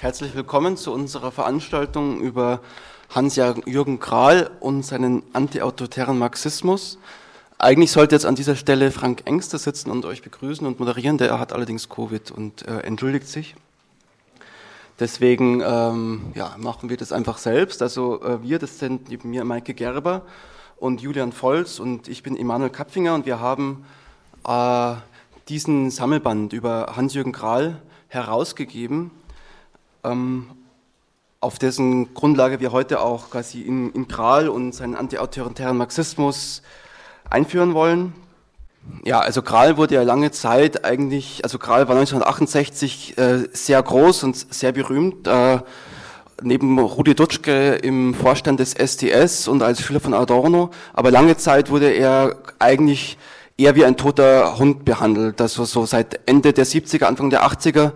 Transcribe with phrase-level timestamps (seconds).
[0.00, 2.60] Herzlich willkommen zu unserer Veranstaltung über
[3.10, 7.00] Hans-Jürgen Krahl und seinen antiautoritären Marxismus.
[7.58, 11.40] Eigentlich sollte jetzt an dieser Stelle Frank Engster sitzen und euch begrüßen und moderieren, der
[11.40, 13.56] hat allerdings Covid und äh, entschuldigt sich.
[15.00, 17.82] Deswegen ähm, ja, machen wir das einfach selbst.
[17.82, 20.22] Also äh, wir, das sind neben mir Maike Gerber
[20.76, 23.84] und Julian Volz und ich bin Emanuel Kapfinger und wir haben
[24.46, 24.94] äh,
[25.48, 29.10] diesen Sammelband über Hans-Jürgen Krahl herausgegeben,
[30.02, 36.62] auf dessen Grundlage wir heute auch quasi in, in Kral und seinen antiautoritären Marxismus
[37.30, 38.12] einführen wollen.
[39.04, 44.24] Ja, also Kral wurde ja lange Zeit eigentlich, also Kral war 1968 äh, sehr groß
[44.24, 45.26] und sehr berühmt.
[45.26, 45.58] Äh,
[46.42, 51.70] neben Rudi Dutschke im Vorstand des SDS und als Schüler von Adorno, aber lange Zeit
[51.70, 53.18] wurde er eigentlich
[53.56, 55.40] eher wie ein toter Hund behandelt.
[55.40, 57.92] Also so seit Ende der 70er, Anfang der 80er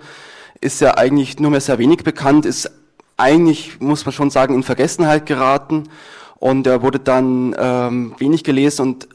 [0.62, 2.70] ist er eigentlich nur mehr sehr wenig bekannt, ist
[3.16, 5.88] eigentlich, muss man schon sagen, in Vergessenheit geraten
[6.36, 9.08] und er wurde dann ähm, wenig gelesen und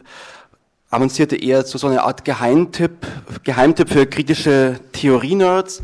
[0.90, 3.08] avancierte eher zu so einer Art Geheimtipp,
[3.44, 5.82] Geheimtipp für kritische Theorie-Nerds.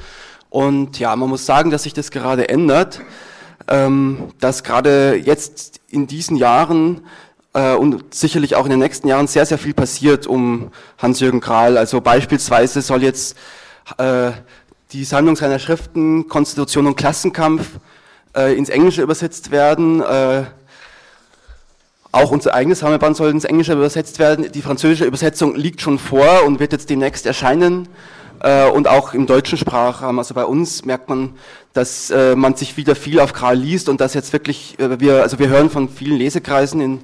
[0.50, 3.02] Und ja, man muss sagen, dass sich das gerade ändert,
[3.68, 7.02] ähm, dass gerade jetzt in diesen Jahren
[7.54, 11.78] äh, und sicherlich auch in den nächsten Jahren sehr, sehr viel passiert um Hans-Jürgen Krahl.
[11.78, 13.36] Also beispielsweise soll jetzt
[13.98, 14.32] äh,
[14.94, 17.68] die Sammlung seiner Schriften Konstitution und Klassenkampf
[18.36, 20.02] äh, ins Englische übersetzt werden.
[20.02, 20.44] Äh,
[22.12, 24.52] auch unser eigenes Sammelband soll ins Englische übersetzt werden.
[24.52, 27.88] Die französische Übersetzung liegt schon vor und wird jetzt demnächst erscheinen.
[28.40, 30.20] Äh, und auch im deutschen Sprachraum.
[30.20, 31.34] Also bei uns merkt man,
[31.74, 35.24] dass äh, man sich wieder viel auf Karl liest und dass jetzt wirklich, äh, wir,
[35.24, 37.02] also wir hören von vielen Lesekreisen in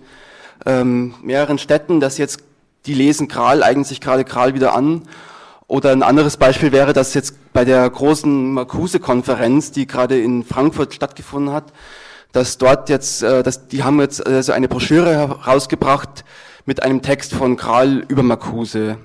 [0.67, 2.43] ähm, mehreren Städten, dass jetzt
[2.85, 5.01] die lesen Kral, eignen sich gerade Kral wieder an.
[5.69, 10.95] Oder ein anderes Beispiel wäre, dass jetzt bei der großen Marcuse-Konferenz, die gerade in Frankfurt
[10.95, 11.71] stattgefunden hat,
[12.31, 16.25] dass dort jetzt, äh, dass die haben jetzt also eine Broschüre herausgebracht
[16.65, 18.97] mit einem Text von Kral über Marcuse.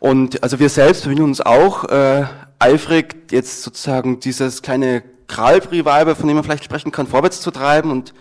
[0.00, 2.24] Und also wir selbst bemühen uns auch äh,
[2.58, 7.92] eifrig, jetzt sozusagen dieses kleine Kral-Revival, von dem man vielleicht sprechen kann, vorwärts zu treiben.
[7.92, 8.12] Und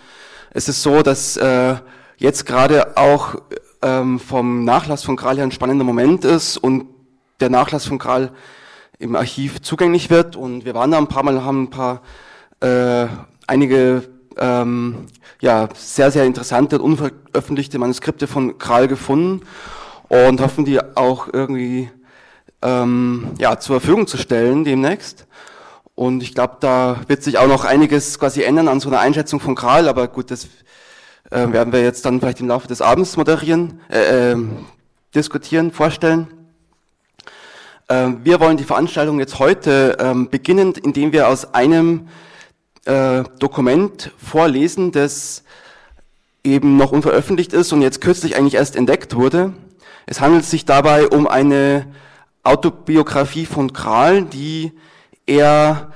[0.51, 1.77] es ist so, dass äh,
[2.17, 3.37] jetzt gerade auch
[3.81, 6.85] ähm, vom Nachlass von Kral her ein spannender Moment ist und
[7.39, 8.31] der Nachlass von Kral
[8.99, 10.35] im Archiv zugänglich wird.
[10.35, 12.01] Und wir waren da ein paar Mal, haben ein paar
[12.61, 13.07] äh,
[13.47, 14.03] einige
[14.37, 15.07] ähm,
[15.41, 19.41] ja, sehr, sehr interessante und unveröffentlichte Manuskripte von Kral gefunden
[20.07, 21.89] und hoffen, die auch irgendwie
[22.61, 25.25] ähm, ja, zur Verfügung zu stellen demnächst.
[25.95, 29.39] Und ich glaube, da wird sich auch noch einiges quasi ändern an so einer Einschätzung
[29.39, 30.47] von Kral, aber gut, das
[31.29, 34.37] äh, werden wir jetzt dann vielleicht im Laufe des Abends moderieren, äh, äh,
[35.15, 36.27] diskutieren, vorstellen.
[37.87, 42.07] Äh, wir wollen die Veranstaltung jetzt heute äh, beginnen, indem wir aus einem
[42.85, 45.43] äh, Dokument vorlesen, das
[46.43, 49.53] eben noch unveröffentlicht ist und jetzt kürzlich eigentlich erst entdeckt wurde.
[50.07, 51.85] Es handelt sich dabei um eine
[52.43, 54.71] Autobiografie von Kral, die
[55.27, 55.91] er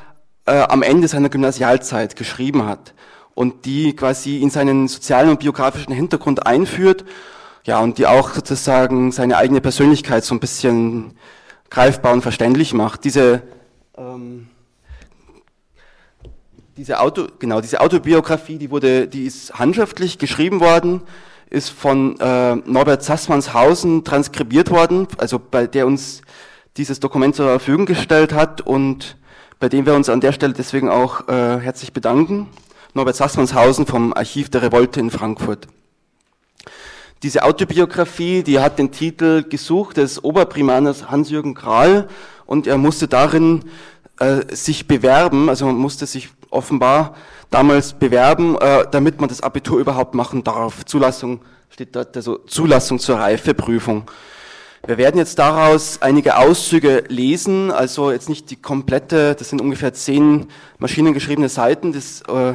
[0.46, 2.95] äh, am Ende seiner Gymnasialzeit geschrieben hat
[3.36, 7.06] und die quasi in seinen sozialen und biografischen Hintergrund einführt,
[7.66, 11.14] ja, und die auch sozusagen seine eigene Persönlichkeit so ein bisschen
[11.70, 13.04] greifbar und verständlich macht.
[13.04, 13.44] Diese
[13.98, 14.48] ähm,
[16.78, 21.02] diese Auto, genau, diese Autobiografie, die wurde, die ist handschriftlich geschrieben worden,
[21.50, 26.22] ist von äh, Norbert Sassmannshausen transkribiert worden, also bei der uns
[26.76, 29.16] dieses Dokument zur Verfügung gestellt hat und
[29.60, 32.50] bei dem wir uns an der Stelle deswegen auch äh, herzlich bedanken.
[32.96, 35.68] Norbert Sassmannshausen vom Archiv der Revolte in Frankfurt.
[37.24, 42.08] Diese Autobiografie, die hat den Titel Gesuch des Oberprimaners Hans-Jürgen Krahl
[42.46, 43.66] und er musste darin
[44.20, 47.18] äh, sich bewerben, also man musste sich offenbar
[47.50, 50.86] damals bewerben, äh, damit man das Abitur überhaupt machen darf.
[50.86, 54.10] Zulassung steht dort, also Zulassung zur Reifeprüfung.
[54.88, 59.94] Wir werden jetzt daraus einige Auszüge lesen, also jetzt nicht die komplette, das sind ungefähr
[59.94, 62.54] zehn maschinengeschriebene Seiten, das äh,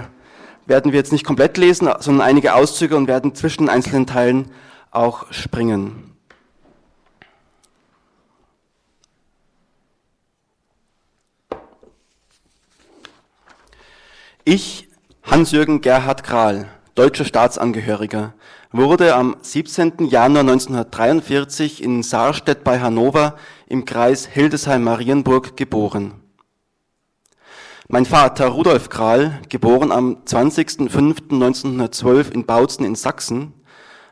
[0.70, 4.52] werden wir jetzt nicht komplett lesen, sondern einige Auszüge und werden zwischen einzelnen Teilen
[4.92, 6.14] auch springen.
[14.44, 14.88] Ich,
[15.24, 18.34] Hans-Jürgen Gerhard Kral, deutscher Staatsangehöriger,
[18.70, 20.06] wurde am 17.
[20.06, 23.36] Januar 1943 in Saarstedt bei Hannover
[23.66, 26.14] im Kreis Hildesheim-Marienburg geboren.
[27.92, 33.52] Mein Vater Rudolf Kral, geboren am 20.05.1912 in Bautzen in Sachsen,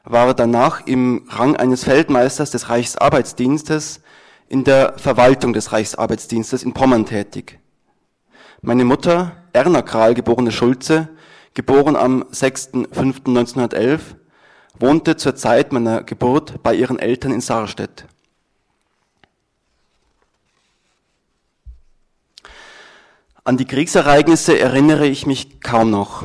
[0.02, 4.00] war danach im Rang eines Feldmeisters des Reichsarbeitsdienstes
[4.48, 7.60] in der Verwaltung des Reichsarbeitsdienstes in Pommern tätig.
[8.62, 11.10] Meine Mutter, Erna Kral, geborene Schulze,
[11.54, 14.00] geboren am 6.5.1911,
[14.80, 18.06] wohnte zur Zeit meiner Geburt bei ihren Eltern in Sarstedt.
[23.48, 26.22] An die Kriegsereignisse erinnere ich mich kaum noch.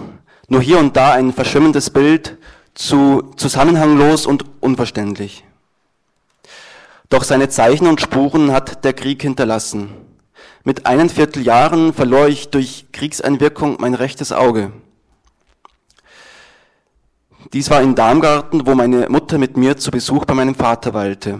[0.50, 2.38] Nur hier und da ein verschwimmendes Bild,
[2.74, 5.46] zu zusammenhanglos und unverständlich.
[7.08, 9.94] Doch seine Zeichen und Spuren hat der Krieg hinterlassen.
[10.66, 14.74] Mit einen Vierteljahren verlor ich durch Kriegseinwirkung mein rechtes Auge.
[17.54, 21.40] Dies war in Darmgarten, wo meine Mutter mit mir zu Besuch bei meinem Vater weilte.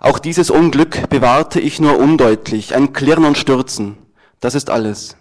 [0.00, 3.96] Auch dieses Unglück bewahrte ich nur undeutlich, ein Klirren und Stürzen.
[4.40, 5.16] Das ist alles.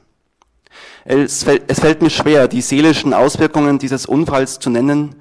[1.06, 5.16] Es fällt, es fällt mir schwer, die seelischen Auswirkungen dieses Unfalls zu nennen.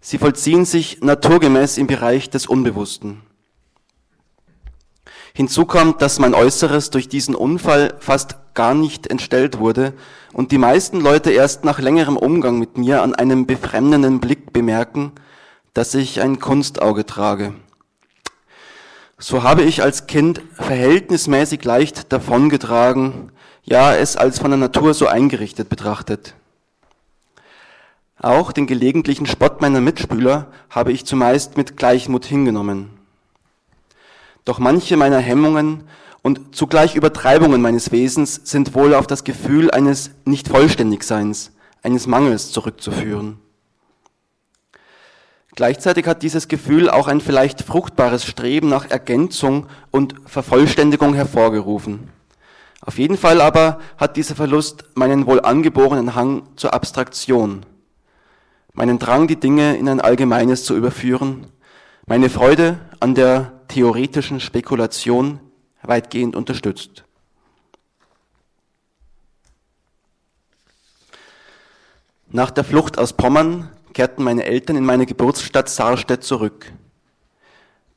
[0.00, 3.22] Sie vollziehen sich naturgemäß im Bereich des Unbewussten.
[5.32, 9.94] Hinzu kommt, dass mein Äußeres durch diesen Unfall fast gar nicht entstellt wurde
[10.32, 15.12] und die meisten Leute erst nach längerem Umgang mit mir an einem befremdenden Blick bemerken,
[15.72, 17.54] dass ich ein Kunstauge trage.
[19.18, 23.30] So habe ich als Kind verhältnismäßig leicht davongetragen,
[23.70, 26.34] ja es als von der Natur so eingerichtet betrachtet.
[28.18, 32.90] Auch den gelegentlichen Spott meiner Mitspüler habe ich zumeist mit Gleichmut hingenommen.
[34.44, 35.84] Doch manche meiner Hemmungen
[36.20, 41.52] und zugleich Übertreibungen meines Wesens sind wohl auf das Gefühl eines Nicht-Vollständigseins,
[41.82, 43.38] eines Mangels zurückzuführen.
[45.54, 52.19] Gleichzeitig hat dieses Gefühl auch ein vielleicht fruchtbares Streben nach Ergänzung und Vervollständigung hervorgerufen.
[52.80, 57.66] Auf jeden Fall aber hat dieser Verlust meinen wohl angeborenen Hang zur Abstraktion,
[58.72, 61.46] meinen Drang, die Dinge in ein Allgemeines zu überführen,
[62.06, 65.40] meine Freude an der theoretischen Spekulation
[65.82, 67.04] weitgehend unterstützt.
[72.32, 76.72] Nach der Flucht aus Pommern kehrten meine Eltern in meine Geburtsstadt Sarstedt zurück,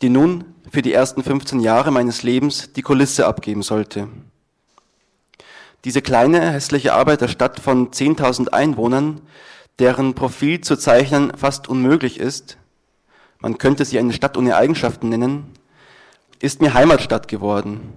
[0.02, 4.10] die nun für die ersten 15 Jahre meines Lebens die Kulisse abgeben sollte.
[5.86, 9.22] Diese kleine hässliche Arbeiterstadt von 10.000 Einwohnern,
[9.80, 12.58] deren Profil zu zeichnen fast unmöglich ist,
[13.40, 15.52] man könnte sie eine Stadt ohne Eigenschaften nennen,
[16.40, 17.94] ist mir Heimatstadt geworden,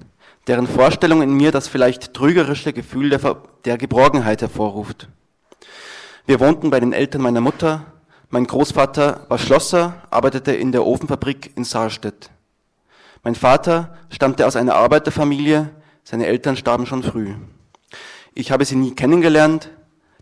[0.49, 5.09] deren Vorstellung in mir das vielleicht trügerische Gefühl der, der Geborgenheit hervorruft.
[6.27, 7.85] Wir wohnten bei den Eltern meiner Mutter.
[8.31, 12.31] Mein Großvater war Schlosser, arbeitete in der Ofenfabrik in Saarstedt.
[13.23, 15.71] Mein Vater stammte aus einer Arbeiterfamilie,
[16.03, 17.35] seine Eltern starben schon früh.
[18.39, 19.71] Ich habe sie nie kennengelernt,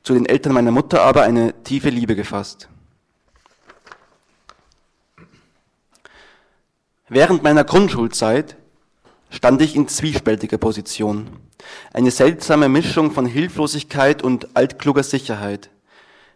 [0.05, 2.69] zu den Eltern meiner Mutter aber eine tiefe Liebe gefasst.
[7.09, 8.57] Während meiner Grundschulzeit
[9.31, 11.27] stand ich in zwiespältiger Position.
[11.93, 15.71] Eine seltsame Mischung von Hilflosigkeit und altkluger Sicherheit,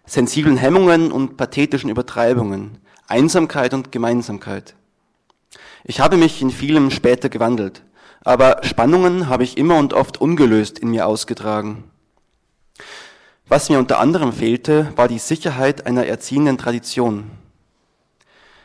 [0.04, 4.74] sensiblen Hemmungen und pathetischen Übertreibungen, Einsamkeit und Gemeinsamkeit.
[5.84, 7.82] Ich habe mich in vielem später gewandelt,
[8.24, 11.84] aber Spannungen habe ich immer und oft ungelöst in mir ausgetragen.
[13.48, 17.30] Was mir unter anderem fehlte, war die Sicherheit einer erziehenden Tradition.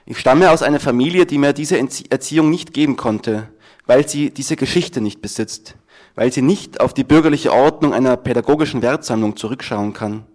[0.06, 3.48] Ich stamme aus einer Familie, die mir diese Erziehung nicht geben konnte,
[3.86, 5.76] weil sie diese Geschichte nicht besitzt,
[6.16, 10.26] weil sie nicht auf die bürgerliche Ordnung einer pädagogischen Wertsammlung zurückschauen kann.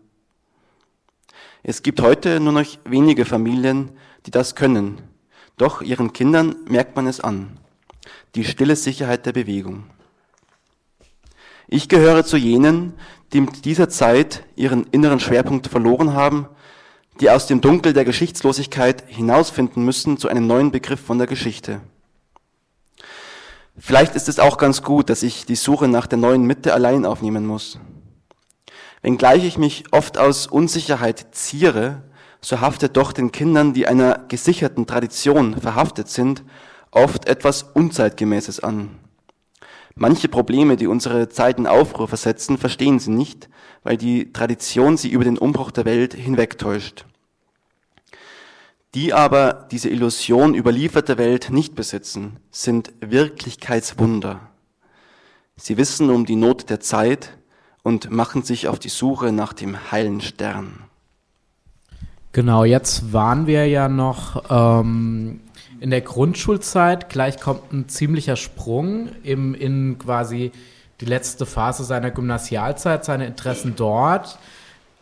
[1.63, 3.91] Es gibt heute nur noch wenige Familien,
[4.25, 5.03] die das können,
[5.59, 7.59] doch ihren Kindern merkt man es an.
[8.35, 9.85] Die stille Sicherheit der Bewegung.
[11.67, 12.95] Ich gehöre zu jenen,
[13.33, 16.49] die mit dieser Zeit ihren inneren Schwerpunkt verloren haben
[17.21, 21.81] die aus dem Dunkel der Geschichtslosigkeit hinausfinden müssen zu einem neuen Begriff von der Geschichte.
[23.77, 27.05] Vielleicht ist es auch ganz gut, dass ich die Suche nach der neuen Mitte allein
[27.05, 27.79] aufnehmen muss.
[29.03, 32.03] Wenngleich ich mich oft aus Unsicherheit ziere,
[32.41, 36.43] so haftet doch den Kindern, die einer gesicherten Tradition verhaftet sind,
[36.91, 38.91] oft etwas Unzeitgemäßes an.
[39.95, 43.49] Manche Probleme, die unsere Zeit in Aufruhr versetzen, verstehen sie nicht,
[43.83, 47.05] weil die Tradition sie über den Umbruch der Welt hinwegtäuscht
[48.95, 54.41] die aber diese Illusion überlieferter Welt nicht besitzen, sind Wirklichkeitswunder.
[55.57, 57.37] Sie wissen um die Not der Zeit
[57.83, 60.85] und machen sich auf die Suche nach dem heilen Stern.
[62.33, 65.41] Genau, jetzt waren wir ja noch ähm,
[65.81, 67.09] in der Grundschulzeit.
[67.09, 70.53] Gleich kommt ein ziemlicher Sprung im, in quasi
[71.01, 74.39] die letzte Phase seiner Gymnasialzeit, seine Interessen dort.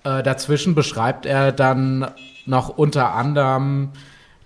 [0.04, 2.10] Äh, dazwischen beschreibt er dann
[2.44, 3.90] noch unter anderem,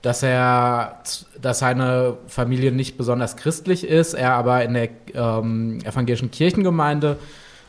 [0.02, 1.02] dass er,
[1.40, 7.18] dass seine Familie nicht besonders christlich ist, er aber in der ähm, evangelischen Kirchengemeinde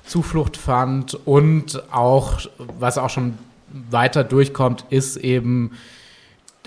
[0.06, 2.40] Zuflucht fand und auch,
[2.80, 3.38] was auch schon
[3.90, 5.72] weiter durchkommt, ist eben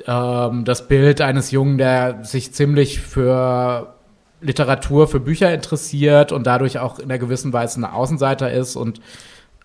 [0.06, 3.94] ähm, das Bild eines Jungen, der sich ziemlich für
[4.40, 9.00] Literatur, für Bücher interessiert und dadurch auch in einer gewissen Weise ein Außenseiter ist und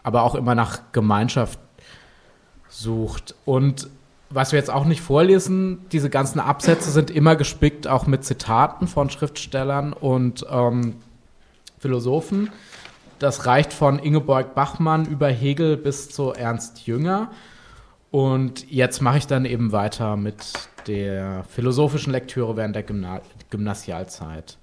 [0.04, 1.60] aber auch immer nach Gemeinschaft
[2.70, 3.36] sucht.
[3.46, 3.90] Und
[4.30, 8.88] was wir jetzt auch nicht vorlesen, diese ganzen Absätze sind immer gespickt auch mit Zitaten
[8.88, 10.96] von Schriftstellern und ähm,
[11.80, 12.52] Philosophen.
[13.18, 17.32] Das reicht von Ingeborg Bachmann über Hegel bis zu Ernst Jünger.
[18.12, 20.54] Und jetzt mache ich dann eben weiter mit
[20.88, 24.58] der philosophischen Lektüre während der Gymna Gymnasialzeit.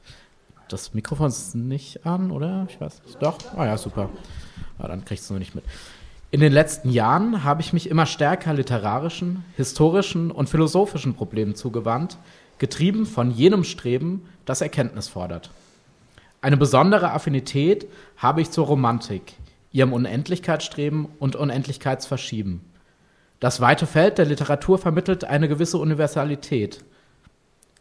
[0.68, 2.66] Das Mikrofon ist nicht an, oder?
[2.68, 3.22] Ich weiß nicht.
[3.22, 3.38] Doch?
[3.56, 4.10] Ah ja, super.
[4.78, 5.64] Ah, dann kriegst du nur nicht mit.
[6.32, 12.18] In den letzten Jahren habe ich mich immer stärker literarischen, historischen und philosophischen Problemen zugewandt,
[12.58, 15.50] getrieben von jenem Streben, das Erkenntnis fordert.
[16.40, 17.86] Eine besondere Affinität
[18.16, 19.34] habe ich zur Romantik,
[19.70, 22.60] ihrem Unendlichkeitsstreben und Unendlichkeitsverschieben.
[23.40, 26.84] Das weite Feld der Literatur vermittelt eine gewisse Universalität.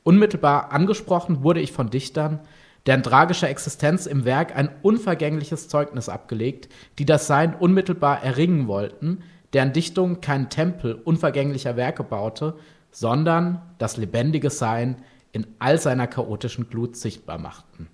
[0.04, 2.40] Unmittelbar angesprochen wurde ich von Dichtern,
[2.86, 6.70] deren tragische Existenz im Werk ein unvergängliches Zeugnis abgelegt,
[7.00, 12.56] die das Sein unmittelbar erringen wollten, deren Dichtung keinen Tempel unvergänglicher Werke baute,
[12.92, 14.98] sondern das lebendige Sein
[15.32, 17.88] in all seiner chaotischen Glut sichtbar machten.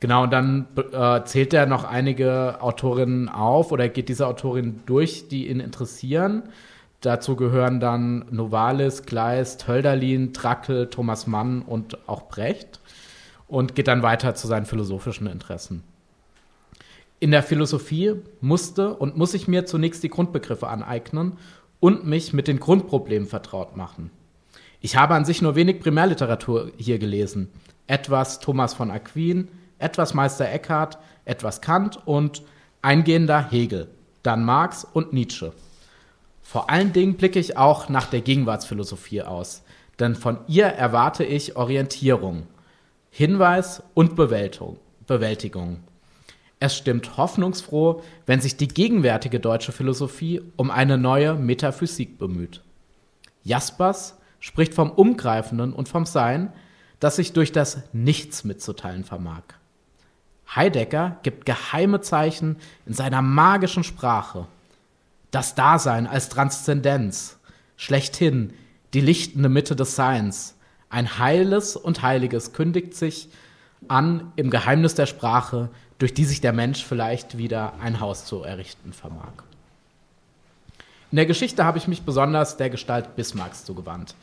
[0.00, 5.28] Genau, und dann äh, zählt er noch einige Autorinnen auf oder geht diese Autorin durch,
[5.28, 6.42] die ihn interessieren.
[7.00, 12.80] Dazu gehören dann Novalis, Kleist, Hölderlin, Trakl, Thomas Mann und auch Brecht
[13.48, 15.82] und geht dann weiter zu seinen philosophischen Interessen.
[17.18, 21.38] In der Philosophie musste und muss ich mir zunächst die Grundbegriffe aneignen
[21.80, 24.10] und mich mit den Grundproblemen vertraut machen.
[24.80, 27.48] Ich habe an sich nur wenig Primärliteratur hier gelesen.
[27.86, 29.48] Etwas Thomas von Aquin,
[29.78, 32.42] etwas Meister Eckhart, etwas Kant und
[32.82, 33.88] eingehender Hegel,
[34.22, 35.52] dann Marx und Nietzsche.
[36.42, 39.62] Vor allen Dingen blicke ich auch nach der Gegenwartsphilosophie aus,
[39.98, 42.46] denn von ihr erwarte ich Orientierung,
[43.10, 45.80] Hinweis und Bewältigung.
[46.58, 52.62] Es stimmt hoffnungsfroh, wenn sich die gegenwärtige deutsche Philosophie um eine neue Metaphysik bemüht.
[53.42, 56.52] Jaspers spricht vom Umgreifenden und vom Sein,
[57.00, 59.42] das sich durch das Nichts mitzuteilen vermag.
[60.54, 64.46] Heidegger gibt geheime Zeichen in seiner magischen Sprache.
[65.30, 67.38] Das Dasein als Transzendenz,
[67.76, 68.52] schlechthin
[68.94, 70.54] die lichtende Mitte des Seins,
[70.88, 73.28] ein Heiles und Heiliges kündigt sich
[73.88, 78.42] an im Geheimnis der Sprache, durch die sich der Mensch vielleicht wieder ein Haus zu
[78.42, 79.32] errichten vermag.
[81.10, 84.14] In der Geschichte habe ich mich besonders der Gestalt Bismarcks zugewandt.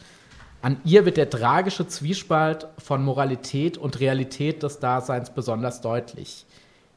[0.63, 6.47] An ihr wird der tragische Zwiespalt von Moralität und Realität des Daseins besonders deutlich.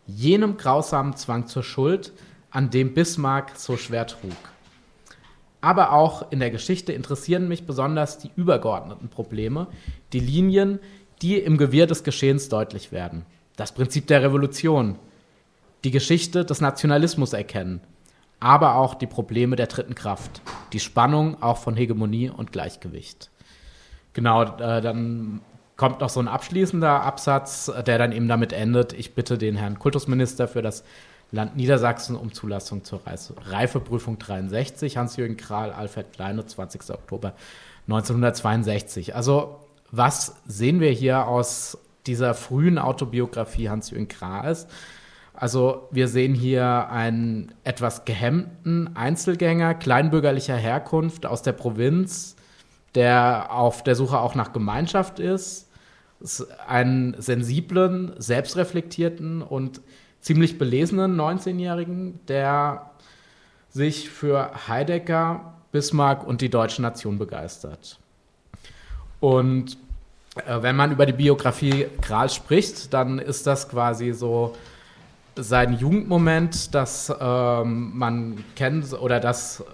[0.07, 2.15] Jenem grausamen Zwang zur Schuld,
[2.51, 4.33] an dem Bismarck so schwer trug
[5.67, 9.67] aber auch in der Geschichte interessieren mich besonders die übergeordneten Probleme,
[10.13, 10.79] die Linien,
[11.23, 13.27] die im Gewirr des Geschehens deutlich werden.
[13.57, 14.97] Das Prinzip der Revolution,
[15.83, 17.81] die Geschichte des Nationalismus erkennen,
[18.39, 20.41] aber auch die Probleme der dritten Kraft,
[20.73, 23.31] die Spannung auch von Hegemonie und Gleichgewicht.
[24.17, 25.43] Genau, äh, dann
[25.77, 28.95] kommt noch so ein abschließender Absatz, der dann eben damit endet.
[28.95, 30.85] Ich bitte den Herrn Kultusminister für das
[31.33, 36.89] Land Niedersachsen um Zulassung zur Reifeprüfung 63, Hans-Jürgen Kral, Alfred Kleine, 20.
[36.93, 37.35] Oktober
[37.89, 39.15] 1962.
[39.15, 44.67] Also was sehen wir hier aus dieser frühen Autobiografie Hans-Jürgen Krahls?
[45.35, 52.36] Also wir sehen hier einen etwas gehemmten Einzelgänger kleinbürgerlicher Herkunft aus der Provinz,
[52.97, 55.69] der auf der Suche auch nach Gemeinschaft ist,
[56.67, 59.81] einen sensiblen, selbstreflektierten und
[60.21, 62.91] ziemlich belesenen 19-Jährigen, der
[63.69, 67.99] sich für Heidegger, Bismarck und die deutsche Nation begeistert.
[69.21, 69.77] Und
[70.47, 74.55] äh, wenn man über die Biografie Kral spricht, dann ist das quasi so
[75.37, 79.65] sein Jugendmoment, das ähm, man kennt oder das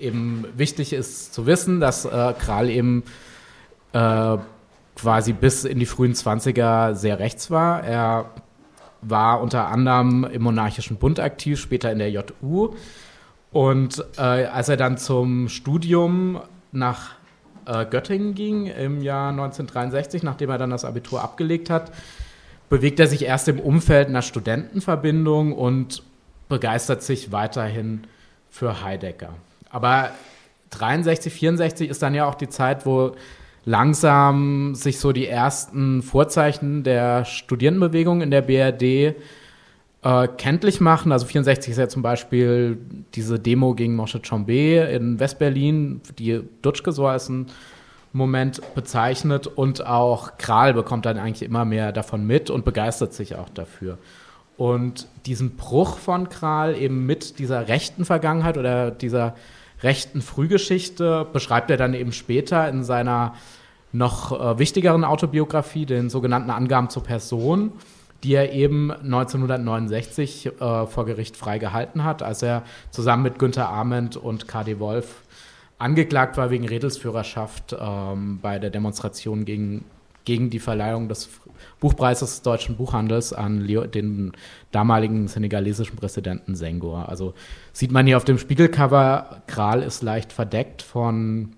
[0.00, 3.04] eben wichtig ist zu wissen, dass äh, Kral eben
[3.92, 4.38] äh,
[4.96, 7.82] quasi bis in die frühen 20er sehr rechts war.
[7.84, 8.30] Er
[9.02, 12.74] war unter anderem im Monarchischen Bund aktiv, später in der JU.
[13.50, 16.40] Und äh, als er dann zum Studium
[16.70, 17.16] nach
[17.66, 21.92] äh, Göttingen ging im Jahr 1963, nachdem er dann das Abitur abgelegt hat,
[22.72, 26.02] bewegt er sich erst im Umfeld einer Studentenverbindung und
[26.48, 28.04] begeistert sich weiterhin
[28.48, 29.34] für Heidegger.
[29.68, 30.08] Aber
[30.70, 33.12] 63, 64 ist dann ja auch die Zeit, wo
[33.66, 38.82] langsam sich so die ersten Vorzeichen der Studierendenbewegung in der BRD
[40.02, 41.12] äh, kenntlich machen.
[41.12, 42.78] Also 64 ist ja zum Beispiel
[43.14, 47.48] diese Demo gegen Moshe Chombe in Westberlin, die Dutschke so als ein
[48.12, 53.36] Moment bezeichnet und auch Kral bekommt dann eigentlich immer mehr davon mit und begeistert sich
[53.36, 53.98] auch dafür.
[54.56, 59.34] Und diesen Bruch von Kral eben mit dieser rechten Vergangenheit oder dieser
[59.82, 63.34] rechten Frühgeschichte beschreibt er dann eben später in seiner
[63.92, 67.72] noch äh, wichtigeren Autobiografie, den sogenannten Angaben zur Person
[68.22, 74.16] die er eben 1969 äh, vor Gericht freigehalten hat, als er zusammen mit Günter Arment
[74.16, 75.22] und KD Wolf
[75.82, 79.84] angeklagt war wegen Redelsführerschaft ähm, bei der Demonstration gegen,
[80.24, 81.28] gegen die Verleihung des
[81.80, 84.32] Buchpreises des deutschen Buchhandels an Leo, den
[84.70, 87.08] damaligen senegalesischen Präsidenten Senghor.
[87.08, 87.34] Also
[87.72, 91.52] sieht man hier auf dem Spiegelcover, Kral ist leicht verdeckt von,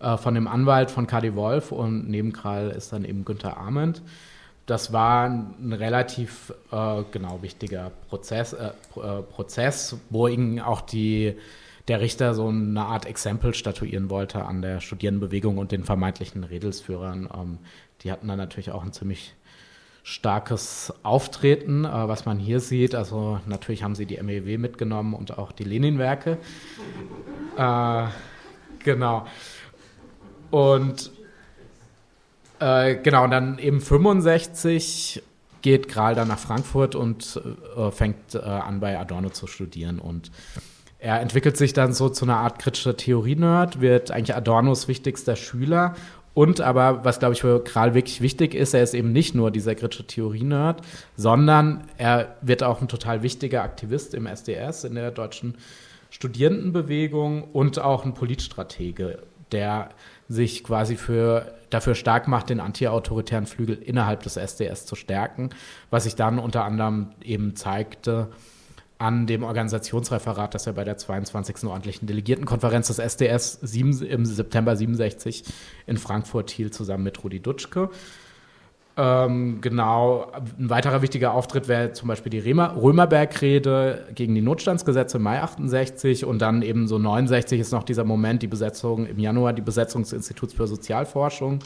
[0.00, 4.02] äh, von dem Anwalt von KD Wolf und neben Kral ist dann eben Günter Arment
[4.68, 11.34] das war ein relativ äh, genau wichtiger Prozess, äh, äh, Prozess, wo ihn auch die,
[11.88, 17.28] der Richter so eine Art Exempel statuieren wollte an der Studierendenbewegung und den vermeintlichen Redelsführern.
[17.34, 17.58] Ähm,
[18.02, 19.34] die hatten dann natürlich auch ein ziemlich
[20.02, 22.94] starkes Auftreten, äh, was man hier sieht.
[22.94, 26.38] Also natürlich haben sie die MEW mitgenommen und auch die Lenin-Werke.
[27.56, 28.06] Äh,
[28.84, 29.26] genau.
[30.50, 31.10] Und
[32.60, 35.22] äh, genau, und dann eben 65
[35.62, 37.40] geht Kral dann nach Frankfurt und
[37.76, 39.98] äh, fängt äh, an, bei Adorno zu studieren.
[39.98, 40.30] Und
[40.98, 45.94] er entwickelt sich dann so zu einer Art kritischer Theorie-Nerd, wird eigentlich Adornos wichtigster Schüler.
[46.34, 49.50] Und aber, was glaube ich für Kral wirklich wichtig ist, er ist eben nicht nur
[49.50, 50.82] dieser kritische Theorie-Nerd,
[51.16, 55.56] sondern er wird auch ein total wichtiger Aktivist im SDS, in der deutschen
[56.10, 59.20] Studierendenbewegung und auch ein Politstratege,
[59.52, 59.90] der
[60.28, 65.50] sich quasi für dafür stark macht, den antiautoritären Flügel innerhalb des SDS zu stärken,
[65.90, 68.28] was sich dann unter anderem eben zeigte
[68.98, 71.64] an dem Organisationsreferat, das er bei der 22.
[71.64, 75.44] ordentlichen Delegiertenkonferenz des SDS im September 67
[75.86, 77.90] in Frankfurt hielt, zusammen mit Rudi Dutschke.
[78.96, 85.22] Ähm, genau, ein weiterer wichtiger Auftritt wäre zum Beispiel die Römerberg-Rede gegen die Notstandsgesetze im
[85.22, 89.52] Mai 68 und dann eben so 69 ist noch dieser Moment, die Besetzung im Januar,
[89.52, 91.60] die Besetzung des Instituts für Sozialforschung,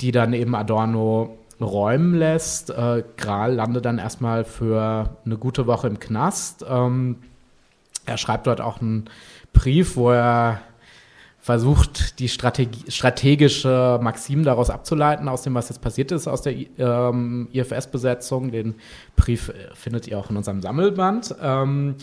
[0.00, 2.70] die dann eben Adorno räumen lässt.
[2.70, 6.64] Äh, Grahl landet dann erstmal für eine gute Woche im Knast.
[6.68, 7.16] Ähm,
[8.04, 9.10] er schreibt dort auch einen
[9.52, 10.60] Brief, wo er
[11.46, 16.54] versucht, die Strategie, strategische Maxim daraus abzuleiten, aus dem, was jetzt passiert ist, aus der
[16.78, 18.50] ähm, IFS-Besetzung.
[18.50, 18.74] Den
[19.14, 21.36] Brief äh, findet ihr auch in unserem Sammelband.
[21.40, 21.94] Ähm,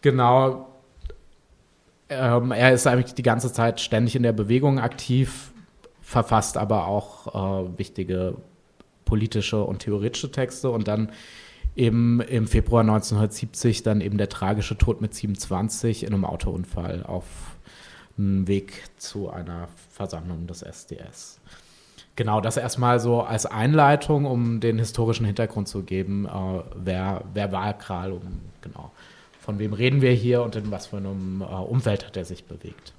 [0.00, 0.68] genau.
[2.08, 5.50] Ähm, er ist eigentlich die ganze Zeit ständig in der Bewegung aktiv,
[6.00, 8.36] verfasst aber auch äh, wichtige
[9.12, 11.12] politische und theoretische Texte und dann
[11.76, 17.26] eben im Februar 1970 dann eben der tragische Tod mit 27 in einem Autounfall auf
[18.16, 21.40] einen Weg zu einer Versammlung des SDS.
[22.16, 27.52] Genau, das erstmal so als Einleitung, um den historischen Hintergrund zu geben, äh, wer, wer
[27.52, 28.92] war Kral und genau,
[29.40, 32.46] von wem reden wir hier und in was für einem äh, Umfeld hat er sich
[32.46, 32.94] bewegt.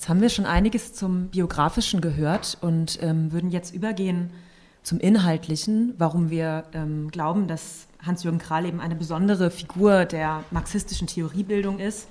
[0.00, 4.30] Jetzt haben wir schon einiges zum Biografischen gehört und ähm, würden jetzt übergehen
[4.82, 11.06] zum Inhaltlichen, warum wir ähm, glauben, dass Hans-Jürgen Krahl eben eine besondere Figur der marxistischen
[11.06, 12.08] Theoriebildung ist.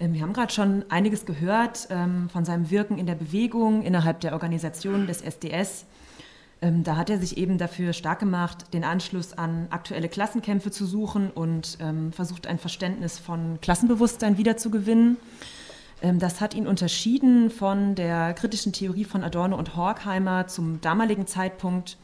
[0.00, 4.18] Ähm, wir haben gerade schon einiges gehört ähm, von seinem Wirken in der Bewegung innerhalb
[4.18, 5.84] der Organisation des SDS.
[6.60, 10.84] Ähm, da hat er sich eben dafür stark gemacht, den Anschluss an aktuelle Klassenkämpfe zu
[10.84, 11.78] suchen und
[12.10, 15.18] versucht, ein Verständnis von Klassenbewusstsein wiederzugewinnen.
[16.02, 21.96] Das hat ihn unterschieden von der kritischen Theorie von Adorno und Horkheimer zum damaligen Zeitpunkt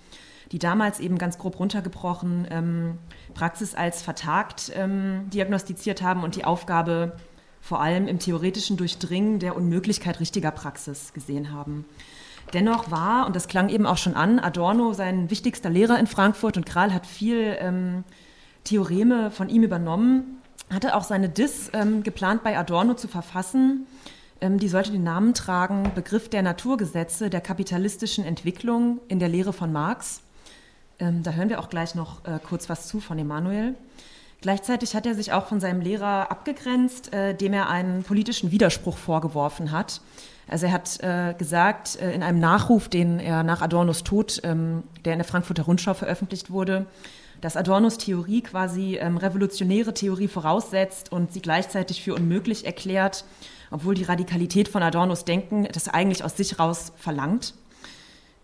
[0.52, 2.98] die damals eben ganz grob runtergebrochen ähm,
[3.34, 7.16] Praxis als vertagt ähm, diagnostiziert haben und die Aufgabe
[7.60, 11.86] vor allem im theoretischen Durchdringen der Unmöglichkeit richtiger Praxis gesehen haben.
[12.52, 16.56] Dennoch war, und das klang eben auch schon an, Adorno sein wichtigster Lehrer in Frankfurt
[16.56, 18.04] und Kral hat viel ähm,
[18.64, 20.41] Theoreme von ihm übernommen,
[20.72, 23.86] hatte auch seine Diss ähm, geplant bei Adorno zu verfassen.
[24.40, 29.52] Ähm, die sollte den Namen tragen Begriff der Naturgesetze der kapitalistischen Entwicklung in der Lehre
[29.52, 30.22] von Marx.
[30.98, 33.74] Ähm, da hören wir auch gleich noch äh, kurz was zu von Emanuel.
[34.40, 38.96] Gleichzeitig hat er sich auch von seinem Lehrer abgegrenzt, äh, dem er einen politischen Widerspruch
[38.96, 40.00] vorgeworfen hat.
[40.48, 44.82] Also er hat äh, gesagt, äh, in einem Nachruf, den er nach Adornos Tod, ähm,
[45.04, 46.86] der in der Frankfurter Rundschau veröffentlicht wurde,
[47.42, 53.24] dass Adornos Theorie quasi ähm, revolutionäre Theorie voraussetzt und sie gleichzeitig für unmöglich erklärt,
[53.70, 57.54] obwohl die Radikalität von Adornos Denken das eigentlich aus sich raus verlangt.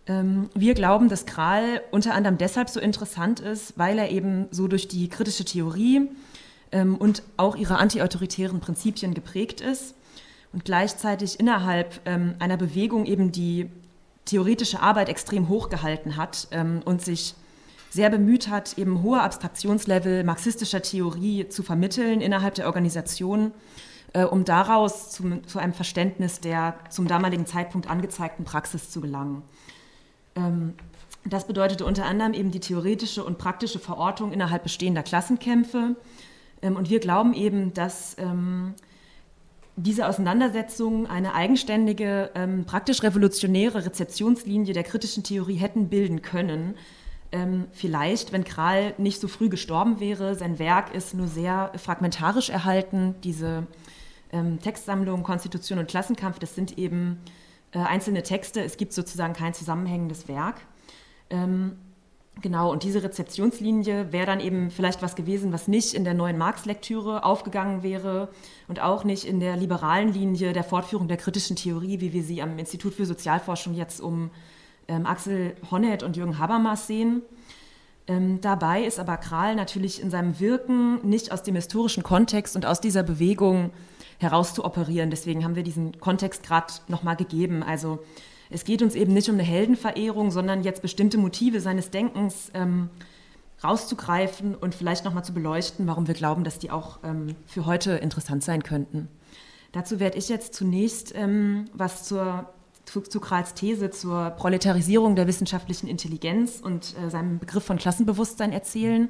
[0.08, 4.66] Ähm, wir glauben, dass Kral unter anderem deshalb so interessant ist, weil er eben so
[4.66, 6.10] durch die kritische Theorie
[6.72, 9.94] ähm, und auch ihre antiautoritären Prinzipien geprägt ist
[10.52, 13.70] und gleichzeitig innerhalb ähm, einer Bewegung eben die
[14.24, 16.48] theoretische Arbeit extrem hochgehalten hat
[16.84, 17.34] und sich
[17.90, 23.52] sehr bemüht hat, eben hohe Abstraktionslevel marxistischer Theorie zu vermitteln innerhalb der Organisation,
[24.12, 29.42] äh, um daraus zum, zu einem Verständnis der zum damaligen Zeitpunkt angezeigten Praxis zu gelangen.
[30.36, 30.74] Ähm,
[31.24, 35.96] das bedeutete unter anderem eben die theoretische und praktische Verortung innerhalb bestehender Klassenkämpfe.
[36.62, 38.74] Ähm, und wir glauben eben, dass ähm,
[39.76, 42.30] diese Auseinandersetzungen eine eigenständige,
[42.66, 46.74] praktisch revolutionäre Rezeptionslinie der kritischen Theorie hätten bilden können.
[47.72, 50.34] Vielleicht, wenn Kral nicht so früh gestorben wäre.
[50.34, 53.16] Sein Werk ist nur sehr fragmentarisch erhalten.
[53.22, 53.66] Diese
[54.62, 57.18] Textsammlung Konstitution und Klassenkampf, das sind eben
[57.72, 58.62] äh, einzelne Texte.
[58.62, 60.62] Es gibt sozusagen kein zusammenhängendes Werk.
[61.28, 61.76] Ähm,
[62.40, 66.38] genau, und diese Rezeptionslinie wäre dann eben vielleicht was gewesen, was nicht in der neuen
[66.38, 68.30] Marx-Lektüre aufgegangen wäre
[68.68, 72.40] und auch nicht in der liberalen Linie der Fortführung der kritischen Theorie, wie wir sie
[72.40, 74.30] am Institut für Sozialforschung jetzt um
[74.88, 77.22] ähm, Axel Honneth und Jürgen Habermas sehen.
[78.06, 82.64] Ähm, dabei ist aber Kral natürlich in seinem Wirken nicht aus dem historischen Kontext und
[82.64, 83.70] aus dieser Bewegung
[84.18, 85.10] herauszuoperieren.
[85.10, 87.62] Deswegen haben wir diesen Kontext gerade nochmal gegeben.
[87.62, 88.00] Also
[88.50, 92.88] es geht uns eben nicht um eine Heldenverehrung, sondern jetzt bestimmte Motive seines Denkens ähm,
[93.62, 97.92] rauszugreifen und vielleicht nochmal zu beleuchten, warum wir glauben, dass die auch ähm, für heute
[97.92, 99.08] interessant sein könnten.
[99.72, 102.48] Dazu werde ich jetzt zunächst ähm, was zur,
[102.88, 109.08] zu, Krahls These zur Proletarisierung der wissenschaftlichen Intelligenz und äh, seinem Begriff von Klassenbewusstsein erzählen.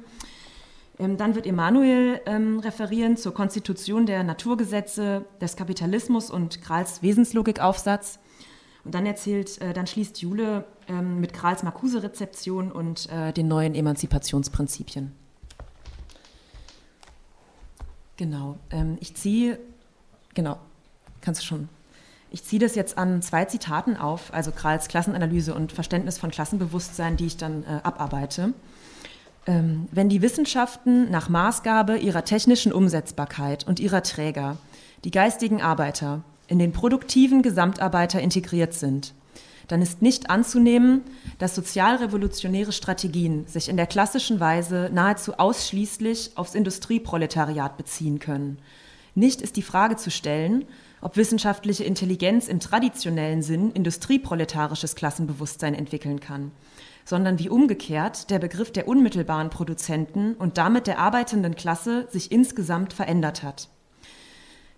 [0.99, 8.19] Ähm, dann wird Emanuel ähm, referieren zur Konstitution der Naturgesetze des Kapitalismus und Krahls Wesenslogikaufsatz.
[8.83, 13.75] Und dann erzählt, äh, dann schließt Jule ähm, mit Krahls Marcuse-Rezeption und äh, den neuen
[13.75, 15.11] Emanzipationsprinzipien.
[18.17, 18.57] Genau.
[18.69, 19.59] Ähm, ich ziehe,
[20.33, 20.59] genau,
[21.21, 21.69] kannst du schon.
[22.31, 27.17] Ich ziehe das jetzt an zwei Zitaten auf, also Krahls Klassenanalyse und Verständnis von Klassenbewusstsein,
[27.17, 28.53] die ich dann äh, abarbeite.
[29.47, 34.57] Ähm, wenn die Wissenschaften nach Maßgabe ihrer technischen Umsetzbarkeit und ihrer Träger,
[35.03, 39.13] die geistigen Arbeiter, in den produktiven Gesamtarbeiter integriert sind,
[39.67, 41.03] dann ist nicht anzunehmen,
[41.37, 48.57] dass sozialrevolutionäre Strategien sich in der klassischen Weise nahezu ausschließlich aufs Industrieproletariat beziehen können.
[49.15, 50.65] Nicht ist die Frage zu stellen,
[51.01, 56.51] ob wissenschaftliche Intelligenz im traditionellen Sinn industrieproletarisches Klassenbewusstsein entwickeln kann
[57.09, 62.93] sondern wie umgekehrt der Begriff der unmittelbaren Produzenten und damit der arbeitenden Klasse sich insgesamt
[62.93, 63.67] verändert hat.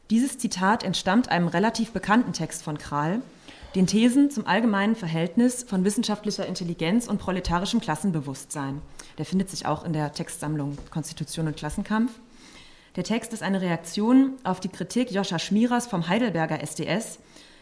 [0.10, 3.22] Dieses Zitat entstammt einem relativ bekannten Text von Kral,
[3.76, 8.82] den Thesen zum allgemeinen Verhältnis von wissenschaftlicher Intelligenz und proletarischem Klassenbewusstsein.
[9.18, 12.12] Der findet sich auch in der Textsammlung Konstitution und Klassenkampf.
[12.98, 17.20] Der Text ist eine Reaktion auf die Kritik Joscha Schmierers vom Heidelberger SDS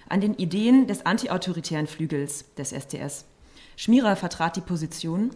[0.07, 3.25] an den Ideen des antiautoritären Flügels des SDS.
[3.75, 5.29] Schmierer vertrat die Position,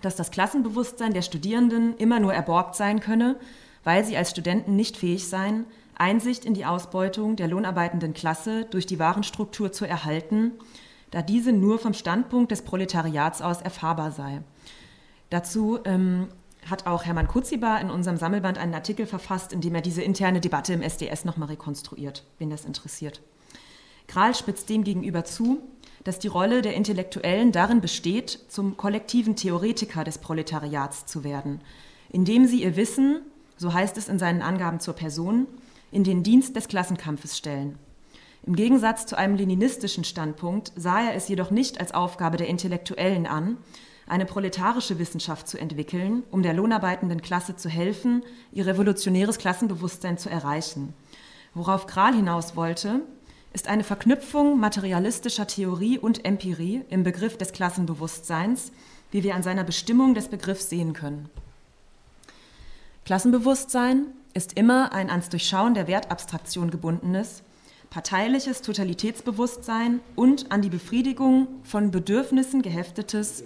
[0.00, 3.36] dass das Klassenbewusstsein der Studierenden immer nur erborgt sein könne,
[3.84, 8.86] weil sie als Studenten nicht fähig seien, Einsicht in die Ausbeutung der lohnarbeitenden Klasse durch
[8.86, 10.52] die Warenstruktur zu erhalten,
[11.10, 14.40] da diese nur vom Standpunkt des Proletariats aus erfahrbar sei.
[15.28, 16.28] Dazu ähm,
[16.70, 20.40] hat auch Hermann Kutziba in unserem Sammelband einen Artikel verfasst, in dem er diese interne
[20.40, 23.20] Debatte im SDS nochmal rekonstruiert, wen das interessiert.
[24.06, 25.62] Kral spitzt dem gegenüber zu,
[26.04, 31.60] dass die Rolle der Intellektuellen darin besteht, zum kollektiven Theoretiker des Proletariats zu werden,
[32.10, 33.20] indem sie ihr Wissen,
[33.56, 35.46] so heißt es in seinen Angaben zur Person,
[35.90, 37.78] in den Dienst des Klassenkampfes stellen.
[38.46, 43.26] Im Gegensatz zu einem leninistischen Standpunkt sah er es jedoch nicht als Aufgabe der Intellektuellen
[43.26, 43.58] an,
[44.10, 50.28] eine proletarische Wissenschaft zu entwickeln, um der lohnarbeitenden Klasse zu helfen, ihr revolutionäres Klassenbewusstsein zu
[50.28, 50.94] erreichen.
[51.54, 53.00] Worauf Kral hinaus wollte,
[53.52, 58.72] ist eine Verknüpfung materialistischer Theorie und Empirie im Begriff des Klassenbewusstseins,
[59.10, 61.30] wie wir an seiner Bestimmung des Begriffs sehen können.
[63.04, 67.42] Klassenbewusstsein ist immer ein ans Durchschauen der Wertabstraktion gebundenes,
[67.90, 73.44] parteiliches Totalitätsbewusstsein und an die Befriedigung von Bedürfnissen geheftetes,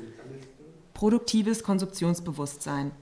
[0.95, 2.93] produktives Konsumptionsbewusstsein.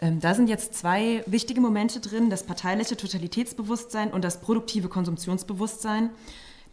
[0.00, 6.10] Ähm, da sind jetzt zwei wichtige Momente drin, das parteiliche Totalitätsbewusstsein und das produktive Konsumptionsbewusstsein,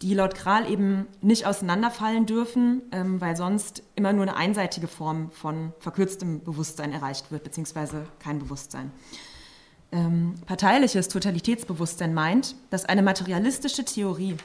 [0.02, 5.30] die laut Kral eben nicht auseinanderfallen dürfen, ähm, weil sonst immer nur eine einseitige Form
[5.32, 8.92] von verkürztem Bewusstsein erreicht wird, beziehungsweise kein Bewusstsein.
[9.92, 14.38] Ähm, parteiliches Totalitätsbewusstsein meint, dass eine materialistische Theorie,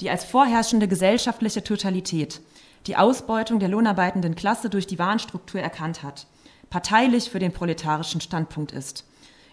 [0.00, 2.40] die als vorherrschende gesellschaftliche Totalität
[2.86, 6.26] die Ausbeutung der lohnarbeitenden Klasse durch die Warenstruktur erkannt hat,
[6.70, 9.04] parteilich für den proletarischen Standpunkt ist.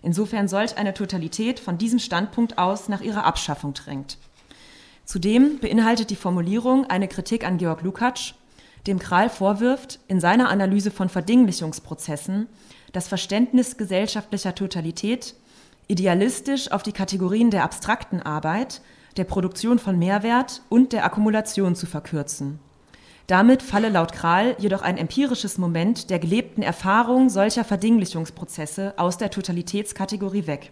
[0.02, 4.18] Insofern solch eine Totalität von diesem Standpunkt aus nach ihrer Abschaffung drängt.
[5.06, 8.36] Zudem beinhaltet die Formulierung eine Kritik an Georg Lukacs,
[8.88, 12.48] dem Kral vorwirft, in seiner Analyse von Verdinglichungsprozessen
[12.94, 15.36] das Verständnis gesellschaftlicher Totalität
[15.88, 18.82] idealistisch auf die Kategorien der abstrakten Arbeit,
[19.18, 22.60] der Produktion von Mehrwert und der Akkumulation zu verkürzen.
[23.30, 29.30] Damit falle laut Kral jedoch ein empirisches Moment der gelebten Erfahrung solcher Verdinglichungsprozesse aus der
[29.30, 30.72] Totalitätskategorie weg.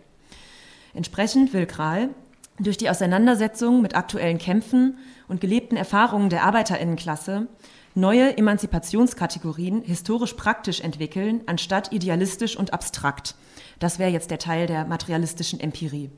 [0.96, 2.10] Entsprechend will Kral
[2.58, 7.46] durch die Auseinandersetzung mit aktuellen Kämpfen und gelebten Erfahrungen der Arbeiterinnenklasse
[7.94, 13.36] neue Emanzipationskategorien historisch praktisch entwickeln, anstatt idealistisch und abstrakt.
[13.78, 16.10] Das wäre jetzt der Teil der materialistischen Empirie.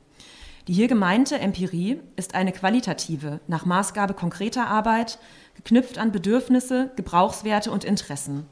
[0.68, 5.18] Die hier gemeinte Empirie ist eine qualitative, nach Maßgabe konkreter Arbeit,
[5.62, 8.46] geknüpft an Bedürfnisse, Gebrauchswerte und Interessen.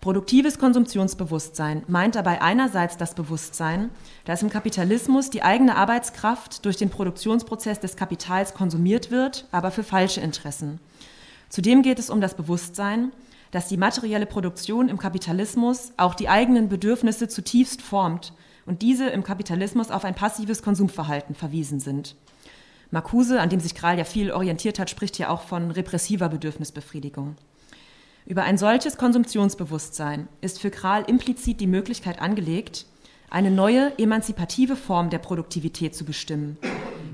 [0.00, 3.90] Produktives Konsumtionsbewusstsein meint dabei einerseits das Bewusstsein,
[4.24, 9.82] dass im Kapitalismus die eigene Arbeitskraft durch den Produktionsprozess des Kapitals konsumiert wird, aber für
[9.82, 10.80] falsche Interessen.
[11.50, 13.12] Zudem geht es um das Bewusstsein,
[13.50, 18.32] dass die materielle Produktion im Kapitalismus auch die eigenen Bedürfnisse zutiefst formt
[18.66, 22.14] und diese im Kapitalismus auf ein passives Konsumverhalten verwiesen sind.
[22.90, 27.36] Marcuse, an dem sich Kral ja viel orientiert hat, spricht hier auch von repressiver Bedürfnisbefriedigung.
[28.26, 32.86] Über ein solches Konsumtionsbewusstsein ist für Kral implizit die Möglichkeit angelegt,
[33.30, 36.58] eine neue emanzipative Form der Produktivität zu bestimmen,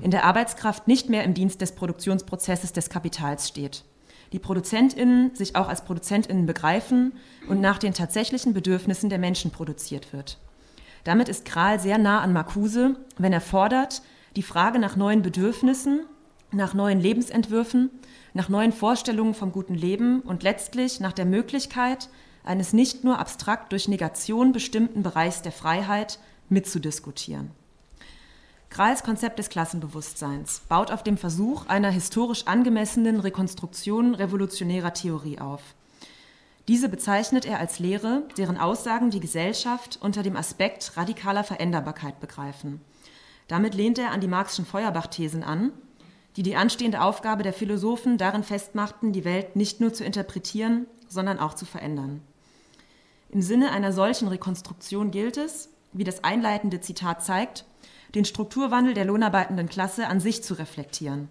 [0.01, 3.83] in der Arbeitskraft nicht mehr im Dienst des Produktionsprozesses des Kapitals steht
[4.33, 7.13] die ProduzentInnen sich auch als ProduzentInnen begreifen
[7.47, 10.37] und nach den tatsächlichen Bedürfnissen der Menschen produziert wird.
[11.03, 14.01] Damit ist Kral sehr nah an Marcuse, wenn er fordert,
[14.35, 16.01] die Frage nach neuen Bedürfnissen,
[16.51, 17.89] nach neuen Lebensentwürfen,
[18.33, 22.09] nach neuen Vorstellungen vom guten Leben und letztlich nach der Möglichkeit
[22.43, 27.51] eines nicht nur abstrakt durch Negation bestimmten Bereichs der Freiheit mitzudiskutieren.
[28.69, 35.61] Krahls Konzept des Klassenbewusstseins baut auf dem Versuch einer historisch angemessenen Rekonstruktion revolutionärer Theorie auf.
[36.67, 42.81] Diese bezeichnet er als Lehre, deren Aussagen die Gesellschaft unter dem Aspekt radikaler Veränderbarkeit begreifen.
[43.47, 45.71] Damit lehnt er an die Marxischen Feuerbach-Thesen an,
[46.35, 51.39] die die anstehende Aufgabe der Philosophen darin festmachten, die Welt nicht nur zu interpretieren, sondern
[51.39, 52.21] auch zu verändern.
[53.29, 57.65] Im Sinne einer solchen Rekonstruktion gilt es, wie das einleitende Zitat zeigt,
[58.15, 61.29] den Strukturwandel der lohnarbeitenden Klasse an sich zu reflektieren.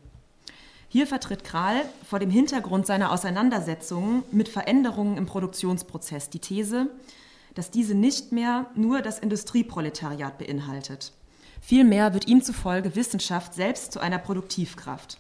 [0.89, 6.89] Hier vertritt Kral vor dem Hintergrund seiner Auseinandersetzungen mit Veränderungen im Produktionsprozess die These,
[7.55, 11.13] dass diese nicht mehr nur das Industrieproletariat beinhaltet.
[11.67, 15.19] Vielmehr wird ihm zufolge Wissenschaft selbst zu einer Produktivkraft.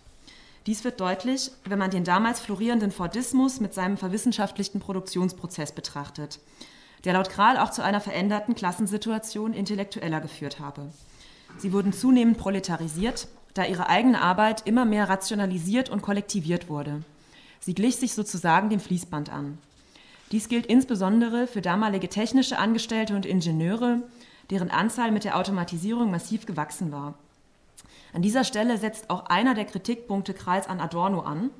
[0.66, 6.38] Dies wird deutlich, wenn man den damals florierenden Fordismus mit seinem verwissenschaftlichten Produktionsprozess betrachtet,
[7.02, 10.82] der laut Kral auch zu einer veränderten Klassensituation Intellektueller geführt habe.
[11.58, 17.02] Sie wurden zunehmend proletarisiert, da ihre eigene Arbeit immer mehr rationalisiert und kollektiviert wurde.
[17.58, 19.58] Sie glich sich sozusagen dem Fließband an.
[20.30, 23.98] Dies gilt insbesondere für damalige technische Angestellte und Ingenieure,
[24.50, 27.14] deren Anzahl mit der Automatisierung massiv gewachsen war.
[28.12, 31.50] An dieser Stelle setzt auch einer der Kritikpunkte Kreis an Adorno an,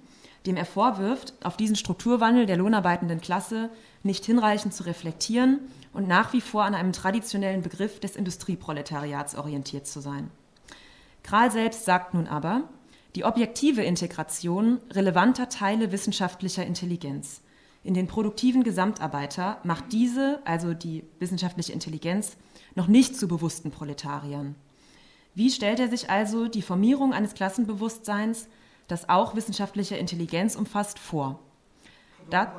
[0.46, 3.70] dem er vorwirft, auf diesen Strukturwandel der lohnarbeitenden Klasse
[4.03, 5.61] nicht hinreichend zu reflektieren
[5.92, 10.31] und nach wie vor an einem traditionellen Begriff des Industrieproletariats orientiert zu sein.
[11.25, 12.62] Kral selbst sagt nun aber,
[13.16, 17.40] die objektive Integration relevanter Teile wissenschaftlicher Intelligenz
[17.87, 22.37] in den produktiven Gesamtarbeiter macht diese, also die wissenschaftliche Intelligenz,
[22.75, 24.55] noch nicht zu bewussten Proletariern.
[25.35, 28.49] Wie stellt er sich also die Formierung eines Klassenbewusstseins,
[28.88, 31.38] das auch wissenschaftliche Intelligenz umfasst, vor?
[32.31, 32.53] Da,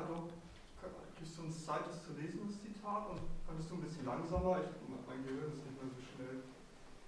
[4.08, 4.58] langsamer.
[4.62, 4.70] Ich,
[5.08, 6.44] mein Gehirn ist nicht mehr so schnell.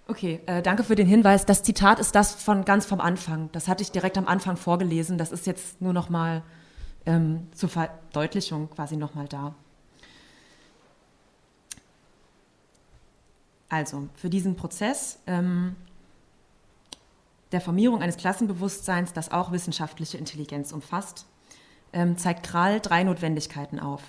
[0.06, 1.46] Okay, äh, danke für den Hinweis.
[1.46, 3.48] Das Zitat ist das von ganz vom Anfang.
[3.52, 5.18] Das hatte ich direkt am Anfang vorgelesen.
[5.18, 6.42] Das ist jetzt nur noch mal
[7.06, 9.54] ähm, zur Verdeutlichung quasi noch mal da.
[13.68, 15.76] Also für diesen Prozess ähm,
[17.52, 21.26] der Formierung eines Klassenbewusstseins, das auch wissenschaftliche Intelligenz umfasst,
[21.92, 24.02] ähm, zeigt Kral drei Notwendigkeiten auf.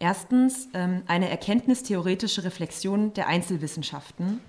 [0.00, 4.40] Erstens ähm, eine erkenntnistheoretische Reflexion der Einzelwissenschaften,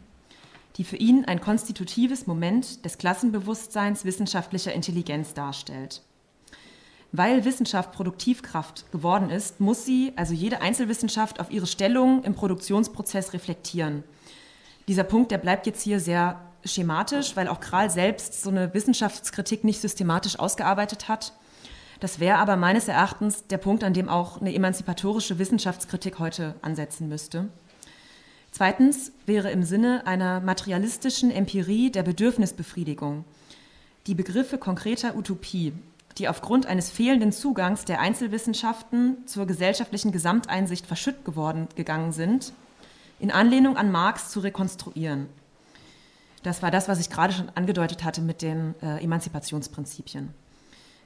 [0.75, 6.03] die für ihn ein konstitutives Moment des Klassenbewusstseins wissenschaftlicher Intelligenz darstellt.
[7.11, 13.33] Weil Wissenschaft Produktivkraft geworden ist, muss sie, also jede Einzelwissenschaft, auf ihre Stellung im Produktionsprozess
[13.33, 14.03] reflektieren.
[14.87, 19.63] Dieser Punkt, der bleibt jetzt hier sehr schematisch, weil auch Kral selbst so eine Wissenschaftskritik
[19.63, 21.33] nicht systematisch ausgearbeitet hat.
[21.99, 27.09] Das wäre aber meines Erachtens der Punkt, an dem auch eine emanzipatorische Wissenschaftskritik heute ansetzen
[27.09, 27.49] müsste.
[28.51, 33.25] Zweitens wäre im Sinne einer materialistischen Empirie der Bedürfnisbefriedigung
[34.07, 35.73] die Begriffe konkreter Utopie,
[36.19, 42.53] die aufgrund eines fehlenden Zugangs der Einzelwissenschaften zur gesellschaftlichen Gesamteinsicht verschütt geworden gegangen sind,
[43.19, 45.27] in Anlehnung an Marx zu rekonstruieren.
[46.43, 50.33] Das war das, was ich gerade schon angedeutet hatte mit den äh, Emanzipationsprinzipien.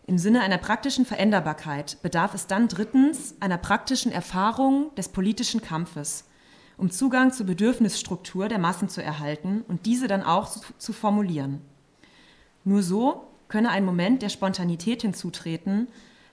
[0.05, 6.25] Im Sinne einer praktischen Veränderbarkeit bedarf es dann drittens einer praktischen Erfahrung des politischen Kampfes,
[6.77, 11.61] um Zugang zur Bedürfnisstruktur der Massen zu erhalten und diese dann auch zu, zu formulieren.
[12.65, 15.87] Nur so könne ein Moment der Spontanität hinzutreten,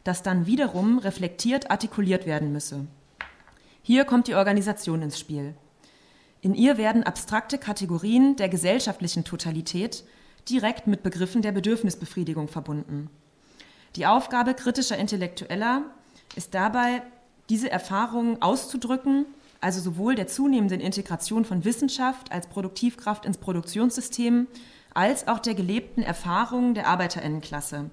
[0.04, 2.86] das dann wiederum reflektiert artikuliert werden müsse.
[3.82, 5.54] Hier kommt die Organisation ins Spiel.
[6.42, 10.04] In ihr werden abstrakte Kategorien der gesellschaftlichen Totalität
[10.48, 13.10] direkt mit Begriffen der Bedürfnisbefriedigung verbunden.
[13.96, 15.82] Die Aufgabe kritischer Intellektueller
[16.36, 17.02] ist dabei,
[17.50, 19.26] diese Erfahrungen auszudrücken,
[19.60, 24.46] also sowohl der zunehmenden Integration von Wissenschaft als Produktivkraft ins Produktionssystem,
[24.94, 27.90] als auch der gelebten Erfahrungen der Arbeiterinnenklasse.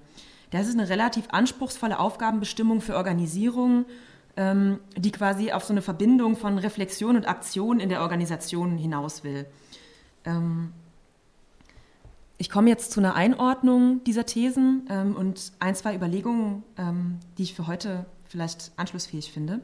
[0.50, 3.84] Das ist eine relativ anspruchsvolle Aufgabenbestimmung für Organisierungen,
[4.36, 9.24] ähm, die quasi auf so eine Verbindung von Reflexion und Aktion in der Organisation hinaus
[9.24, 9.46] will.
[10.24, 10.72] Ähm,
[12.38, 16.62] ich komme jetzt zu einer Einordnung dieser Thesen ähm, und ein, zwei Überlegungen,
[17.36, 19.60] die ich für heute vielleicht anschlussfähig finde.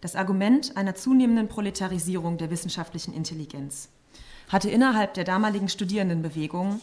[0.00, 3.90] Das Argument einer zunehmenden Proletarisierung der wissenschaftlichen Intelligenz
[4.48, 6.80] hatte innerhalb der damaligen Studierendenbewegung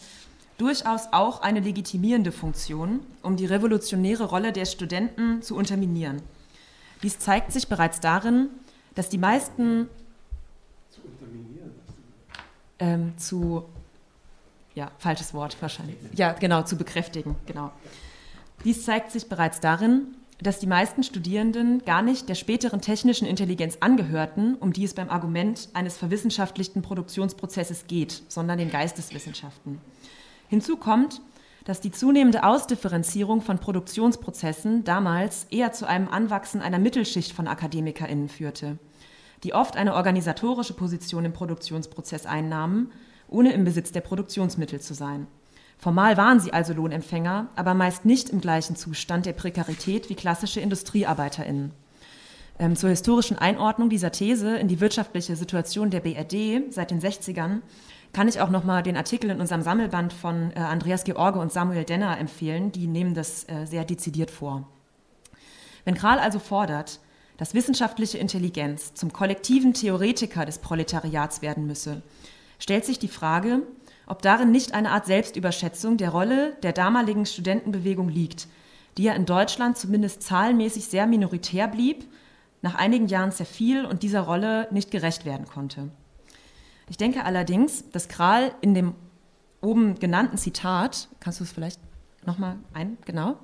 [0.58, 6.22] durchaus auch eine legitimierende Funktion, um die revolutionäre Rolle der Studenten zu unterminieren.
[7.02, 8.48] Dies zeigt sich bereits darin,
[8.94, 9.88] dass die meisten
[10.90, 11.70] zu unterminieren,
[12.78, 13.64] ähm, zu
[14.74, 15.96] ja, falsches Wort wahrscheinlich.
[16.14, 17.70] Ja, genau, zu bekräftigen, genau.
[18.64, 23.78] Dies zeigt sich bereits darin, dass die meisten Studierenden gar nicht der späteren technischen Intelligenz
[23.80, 29.80] angehörten, um die es beim Argument eines verwissenschaftlichten Produktionsprozesses geht, sondern den Geisteswissenschaften.
[30.48, 31.20] Hinzu kommt,
[31.64, 38.28] dass die zunehmende Ausdifferenzierung von Produktionsprozessen damals eher zu einem Anwachsen einer Mittelschicht von AkademikerInnen
[38.28, 38.78] führte,
[39.42, 42.92] die oft eine organisatorische Position im Produktionsprozess einnahmen
[43.28, 45.26] ohne im Besitz der Produktionsmittel zu sein.
[45.78, 50.60] Formal waren sie also Lohnempfänger, aber meist nicht im gleichen Zustand der Prekarität wie klassische
[50.60, 51.72] Industriearbeiterinnen.
[52.58, 57.60] Ähm, zur historischen Einordnung dieser These in die wirtschaftliche Situation der BRD seit den 60ern
[58.12, 61.52] kann ich auch noch mal den Artikel in unserem Sammelband von äh, Andreas George und
[61.52, 62.72] Samuel Denner empfehlen.
[62.72, 64.66] Die nehmen das äh, sehr dezidiert vor.
[65.84, 67.00] Wenn Kral also fordert,
[67.36, 72.02] dass wissenschaftliche Intelligenz zum kollektiven Theoretiker des Proletariats werden müsse,
[72.58, 73.62] stellt sich die Frage,
[74.06, 78.46] ob darin nicht eine Art Selbstüberschätzung der Rolle der damaligen Studentenbewegung liegt,
[78.96, 82.06] die ja in Deutschland zumindest zahlenmäßig sehr minoritär blieb,
[82.62, 85.90] nach einigen Jahren zerfiel und dieser Rolle nicht gerecht werden konnte.
[86.88, 88.94] Ich denke allerdings, dass Kral in dem
[89.60, 91.80] oben genannten Zitat, kannst du es vielleicht
[92.24, 93.36] nochmal ein, genau,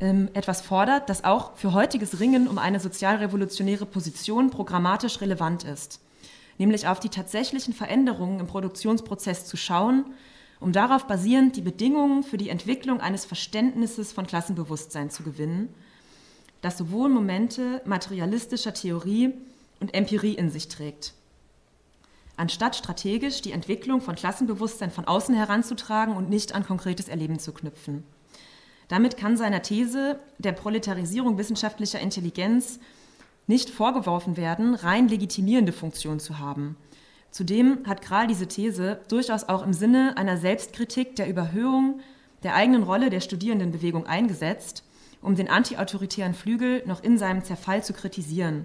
[0.00, 6.00] ähm, etwas fordert, das auch für heutiges Ringen um eine sozialrevolutionäre Position programmatisch relevant ist
[6.58, 10.04] nämlich auf die tatsächlichen Veränderungen im Produktionsprozess zu schauen,
[10.60, 15.72] um darauf basierend die Bedingungen für die Entwicklung eines Verständnisses von Klassenbewusstsein zu gewinnen,
[16.60, 19.32] das sowohl Momente materialistischer Theorie
[19.80, 21.14] und Empirie in sich trägt.
[22.36, 27.52] Anstatt strategisch die Entwicklung von Klassenbewusstsein von außen heranzutragen und nicht an konkretes Erleben zu
[27.52, 28.04] knüpfen.
[28.88, 32.80] Damit kann seiner These der Proletarisierung wissenschaftlicher Intelligenz
[33.48, 36.76] nicht vorgeworfen werden, rein legitimierende Funktion zu haben.
[37.30, 42.00] Zudem hat Kral diese These durchaus auch im Sinne einer Selbstkritik der Überhöhung
[42.42, 44.84] der eigenen Rolle der Studierendenbewegung eingesetzt,
[45.20, 48.64] um den antiautoritären Flügel noch in seinem Zerfall zu kritisieren.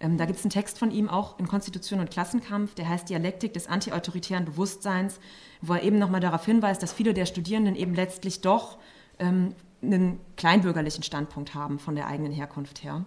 [0.00, 3.10] Ähm, da gibt es einen Text von ihm auch in Konstitution und Klassenkampf, der heißt
[3.10, 5.20] Dialektik des antiautoritären Bewusstseins,
[5.60, 8.78] wo er eben nochmal darauf hinweist, dass viele der Studierenden eben letztlich doch
[9.18, 13.04] ähm, einen kleinbürgerlichen Standpunkt haben von der eigenen Herkunft her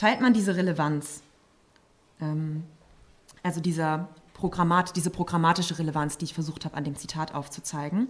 [0.00, 1.20] teilt man diese Relevanz,
[2.22, 2.64] ähm,
[3.42, 8.08] also dieser Programmat, diese programmatische Relevanz, die ich versucht habe, an dem Zitat aufzuzeigen,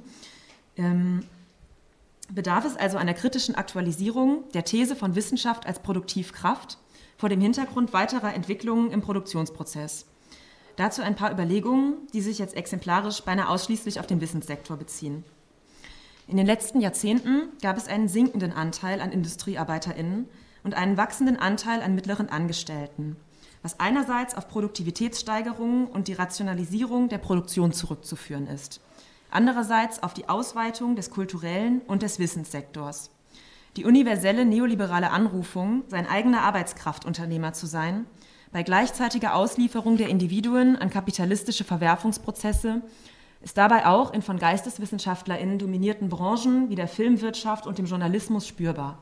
[0.76, 1.24] ähm,
[2.28, 6.78] bedarf es also einer kritischen Aktualisierung der These von Wissenschaft als Produktivkraft
[7.18, 10.07] vor dem Hintergrund weiterer Entwicklungen im Produktionsprozess.
[10.76, 15.24] Dazu ein paar Überlegungen, die sich jetzt exemplarisch beinahe ausschließlich auf den Wissenssektor beziehen.
[16.28, 20.28] In den letzten Jahrzehnten gab es einen sinkenden Anteil an IndustriearbeiterInnen,
[20.64, 23.16] und einen wachsenden Anteil an mittleren Angestellten,
[23.62, 28.80] was einerseits auf Produktivitätssteigerungen und die Rationalisierung der Produktion zurückzuführen ist,
[29.30, 33.11] andererseits auf die Ausweitung des kulturellen und des Wissenssektors.
[33.76, 38.06] Die universelle neoliberale Anrufung, sein eigener Arbeitskraftunternehmer zu sein,
[38.52, 42.82] bei gleichzeitiger Auslieferung der Individuen an kapitalistische Verwerfungsprozesse,
[43.42, 48.98] ist dabei auch in von GeisteswissenschaftlerInnen dominierten Branchen wie der Filmwirtschaft und dem Journalismus spürbar.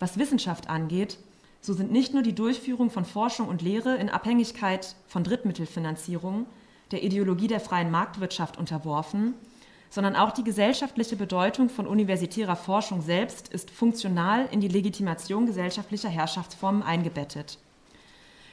[0.00, 1.18] Was Wissenschaft angeht,
[1.60, 6.46] so sind nicht nur die Durchführung von Forschung und Lehre in Abhängigkeit von Drittmittelfinanzierung
[6.90, 9.34] der Ideologie der freien Marktwirtschaft unterworfen,
[9.90, 16.08] sondern auch die gesellschaftliche Bedeutung von universitärer Forschung selbst ist funktional in die Legitimation gesellschaftlicher
[16.08, 17.58] Herrschaftsformen eingebettet.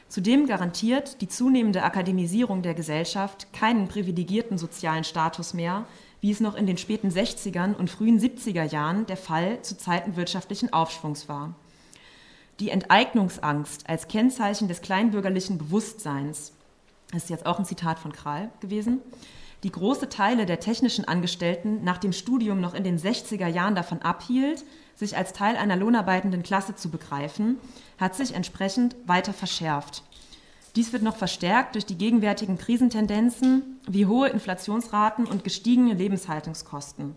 [0.10, 5.86] Zudem garantiert die zunehmende Akademisierung der Gesellschaft keinen privilegierten sozialen Status mehr,
[6.22, 10.16] wie es noch in den späten 60ern und frühen 70er Jahren der Fall zu Zeiten
[10.16, 11.54] wirtschaftlichen Aufschwungs war.
[12.60, 16.54] Die Enteignungsangst als Kennzeichen des kleinbürgerlichen Bewusstseins,
[17.12, 19.00] das ist jetzt auch ein Zitat von Kral gewesen,
[19.64, 24.02] die große Teile der technischen Angestellten nach dem Studium noch in den 60er Jahren davon
[24.02, 24.64] abhielt,
[24.96, 27.58] sich als Teil einer lohnarbeitenden Klasse zu begreifen,
[28.00, 30.04] hat sich entsprechend weiter verschärft.
[30.78, 37.16] Dies wird noch verstärkt durch die gegenwärtigen Krisentendenzen wie hohe Inflationsraten und gestiegene Lebenshaltungskosten,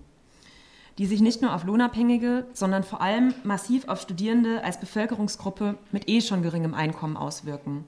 [0.96, 6.08] die sich nicht nur auf Lohnabhängige, sondern vor allem massiv auf Studierende als Bevölkerungsgruppe mit
[6.08, 7.84] eh schon geringem Einkommen auswirken.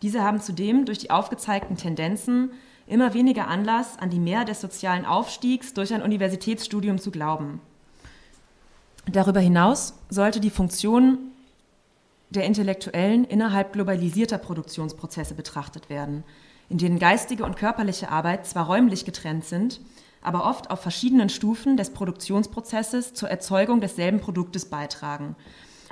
[0.00, 2.52] Diese haben zudem durch die aufgezeigten Tendenzen
[2.86, 7.60] immer weniger Anlass, an die Mehr des sozialen Aufstiegs durch ein Universitätsstudium zu glauben.
[9.04, 11.18] Darüber hinaus sollte die Funktion
[12.30, 16.24] der Intellektuellen innerhalb globalisierter Produktionsprozesse betrachtet werden,
[16.68, 19.80] in denen geistige und körperliche Arbeit zwar räumlich getrennt sind,
[20.20, 25.36] aber oft auf verschiedenen Stufen des Produktionsprozesses zur Erzeugung desselben Produktes beitragen.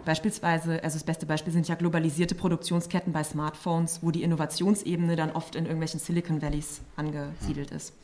[0.04, 5.32] Beispielsweise, also das beste Beispiel sind ja globalisierte Produktionsketten bei Smartphones, wo die Innovationsebene dann
[5.32, 7.94] oft in irgendwelchen Silicon Valleys angesiedelt ist.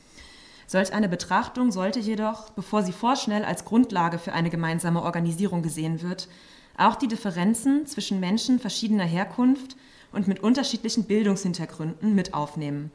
[0.67, 6.01] Solch eine Betrachtung sollte jedoch, bevor sie vorschnell als Grundlage für eine gemeinsame Organisierung gesehen
[6.01, 6.29] wird,
[6.77, 9.77] auch die Differenzen zwischen Menschen verschiedener Herkunft
[10.13, 12.91] und mit unterschiedlichen Bildungshintergründen mit aufnehmen.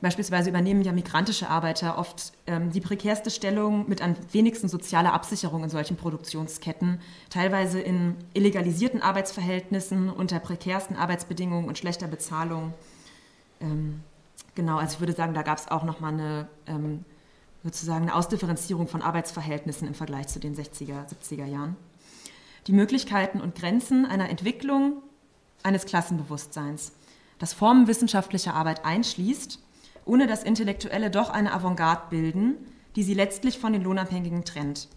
[0.00, 5.62] Beispielsweise übernehmen ja migrantische Arbeiter oft ähm, die prekärste Stellung mit am wenigsten sozialer Absicherung
[5.62, 12.74] in solchen Produktionsketten, teilweise in illegalisierten Arbeitsverhältnissen, unter prekärsten Arbeitsbedingungen und schlechter Bezahlung.
[13.60, 14.00] Ähm,
[14.54, 17.04] Genau, also ich würde sagen, da gab es auch nochmal eine, ähm,
[17.62, 21.76] sozusagen eine Ausdifferenzierung von Arbeitsverhältnissen im Vergleich zu den 60er, 70er Jahren.
[22.66, 25.02] Die Möglichkeiten und Grenzen einer Entwicklung
[25.62, 26.92] eines Klassenbewusstseins,
[27.38, 29.58] das Formen wissenschaftlicher Arbeit einschließt,
[30.04, 32.54] ohne dass Intellektuelle doch eine Avantgarde bilden,
[32.94, 34.88] die sie letztlich von den Lohnabhängigen trennt,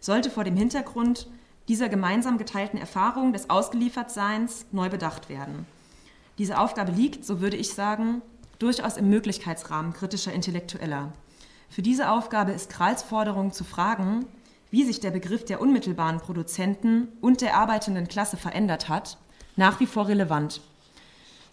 [0.00, 1.28] sollte vor dem Hintergrund
[1.68, 5.66] dieser gemeinsam geteilten Erfahrung des Ausgeliefertseins neu bedacht werden.
[6.38, 8.20] Diese Aufgabe liegt, so würde ich sagen,
[8.58, 11.12] durchaus im Möglichkeitsrahmen kritischer Intellektueller.
[11.68, 14.26] Für diese Aufgabe ist Krahls Forderung zu fragen,
[14.70, 19.18] wie sich der Begriff der unmittelbaren Produzenten und der arbeitenden Klasse verändert hat,
[19.56, 20.60] nach wie vor relevant.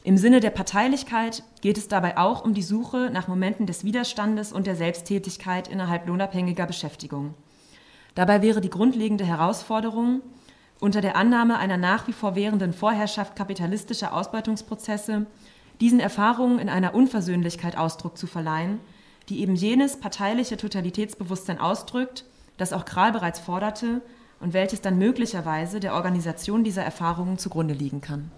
[0.04, 4.52] Im Sinne der Parteilichkeit geht es dabei auch um die Suche nach Momenten des Widerstandes
[4.52, 7.34] und der Selbsttätigkeit innerhalb lohnabhängiger Beschäftigung.
[8.14, 10.22] Dabei wäre die grundlegende Herausforderung,
[10.82, 15.26] unter der Annahme einer nach wie vor währenden Vorherrschaft kapitalistischer Ausbeutungsprozesse
[15.80, 18.82] diesen Erfahrungen in einer Unversöhnlichkeit Ausdruck zu verleihen,
[19.30, 22.26] die eben jenes parteiliche Totalitätsbewusstsein ausdrückt,
[22.58, 24.02] das auch Kral bereits forderte
[24.40, 28.32] und welches dann möglicherweise der Organisation dieser Erfahrungen zugrunde liegen kann.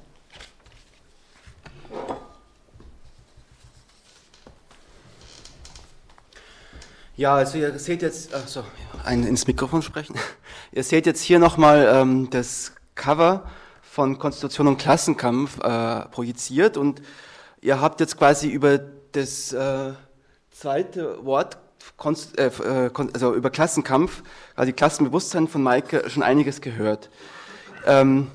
[7.17, 8.65] Ja, also ihr seht jetzt, also
[9.05, 10.15] ein ins Mikrofon sprechen.
[10.73, 13.49] Ihr seht jetzt hier nochmal ähm, das Cover
[13.81, 17.01] von Konstitution und Klassenkampf äh, projiziert und
[17.61, 18.77] ihr habt jetzt quasi über
[19.13, 19.93] das äh,
[20.51, 21.57] zweite Wort,
[21.97, 24.23] also über Klassenkampf,
[24.55, 27.09] also Klassenbewusstsein von Maike schon einiges gehört.
[27.85, 28.27] Ähm,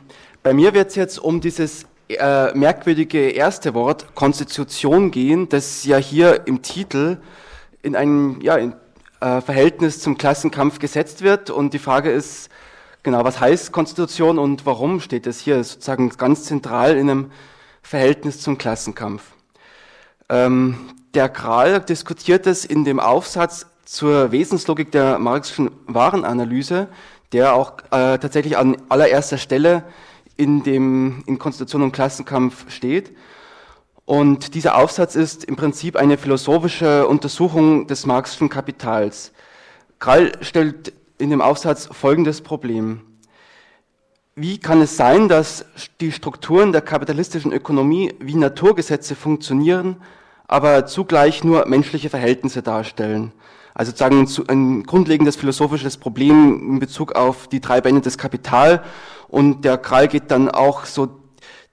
[0.43, 5.97] bei mir wird es jetzt um dieses äh, merkwürdige erste Wort Konstitution gehen, das ja
[5.97, 7.19] hier im Titel
[7.83, 8.75] in einem ja, in,
[9.21, 11.51] äh, Verhältnis zum Klassenkampf gesetzt wird.
[11.51, 12.51] Und die Frage ist,
[13.03, 15.65] Genau, was heißt Konstitution und warum steht es hier?
[15.65, 17.31] sozusagen ganz zentral in einem
[17.83, 19.23] Verhältnis zum Klassenkampf.
[20.29, 20.77] Ähm,
[21.15, 26.89] der Kral diskutiert es in dem Aufsatz zur Wesenslogik der marxischen Warenanalyse,
[27.33, 29.85] der auch äh, tatsächlich an allererster Stelle
[30.37, 33.15] in dem in Konstitution und Klassenkampf steht.
[34.05, 39.33] Und dieser Aufsatz ist im Prinzip eine philosophische Untersuchung des marxischen Kapitals.
[39.99, 43.03] Krall stellt in dem Aufsatz folgendes Problem.
[44.35, 45.67] Wie kann es sein, dass
[46.01, 49.97] die Strukturen der kapitalistischen Ökonomie wie Naturgesetze funktionieren,
[50.51, 53.33] aber zugleich nur menschliche Verhältnisse darstellen?
[53.73, 58.83] Also sozusagen ein grundlegendes philosophisches Problem in Bezug auf die drei Bände des Kapital.
[59.29, 61.21] Und der Krall geht dann auch so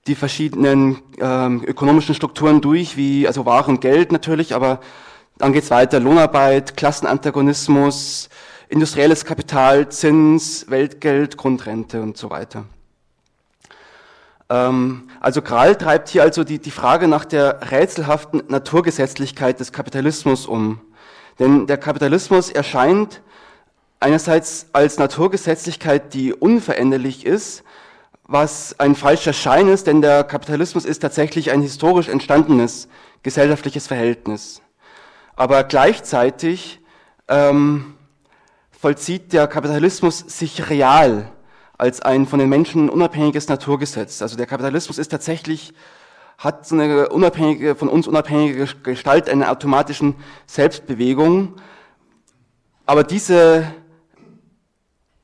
[0.05, 4.79] die verschiedenen ähm, ökonomischen Strukturen durch, wie also Waren und Geld natürlich, aber
[5.39, 8.29] dann geht's weiter, Lohnarbeit, Klassenantagonismus,
[8.69, 12.65] industrielles Kapital, Zins, Weltgeld, Grundrente und so weiter.
[14.49, 20.45] Ähm, also Krall treibt hier also die, die Frage nach der rätselhaften Naturgesetzlichkeit des Kapitalismus
[20.45, 20.79] um.
[21.39, 23.21] Denn der Kapitalismus erscheint
[23.99, 27.63] einerseits als Naturgesetzlichkeit, die unveränderlich ist,
[28.23, 32.89] was ein falscher Schein ist, denn der Kapitalismus ist tatsächlich ein historisch entstandenes
[33.23, 34.61] gesellschaftliches Verhältnis.
[35.35, 36.81] Aber gleichzeitig
[37.27, 37.95] ähm,
[38.71, 41.31] vollzieht der Kapitalismus sich real
[41.77, 44.21] als ein von den Menschen unabhängiges Naturgesetz.
[44.21, 45.73] Also der Kapitalismus ist tatsächlich
[46.37, 50.15] hat so eine unabhängige, von uns unabhängige Gestalt einer automatischen
[50.45, 51.55] Selbstbewegung.
[52.85, 53.67] Aber diese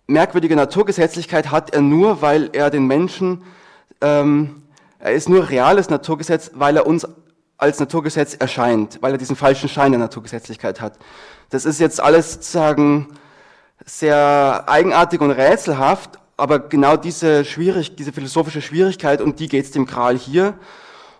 [0.07, 3.43] merkwürdige Naturgesetzlichkeit hat er nur, weil er den Menschen,
[4.01, 4.63] ähm,
[4.99, 7.07] er ist nur reales Naturgesetz, weil er uns
[7.57, 10.97] als Naturgesetz erscheint, weil er diesen falschen Schein der Naturgesetzlichkeit hat.
[11.49, 13.07] Das ist jetzt alles sozusagen
[13.85, 19.71] sehr eigenartig und rätselhaft, aber genau diese schwierig, diese philosophische Schwierigkeit, um die geht es
[19.71, 20.57] dem Kral hier.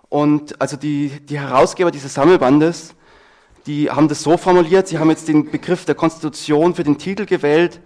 [0.10, 2.96] Und also die, die Herausgeber dieses Sammelbandes,
[3.66, 7.26] die haben das so formuliert, sie haben jetzt den Begriff der Konstitution für den Titel
[7.26, 7.80] gewählt,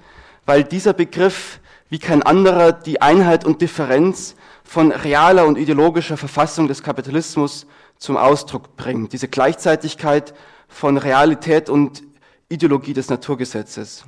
[0.45, 1.59] weil dieser Begriff
[1.89, 7.65] wie kein anderer die Einheit und Differenz von realer und ideologischer Verfassung des Kapitalismus
[7.97, 9.13] zum Ausdruck bringt.
[9.13, 10.33] Diese Gleichzeitigkeit
[10.67, 12.03] von Realität und
[12.49, 14.03] Ideologie des Naturgesetzes.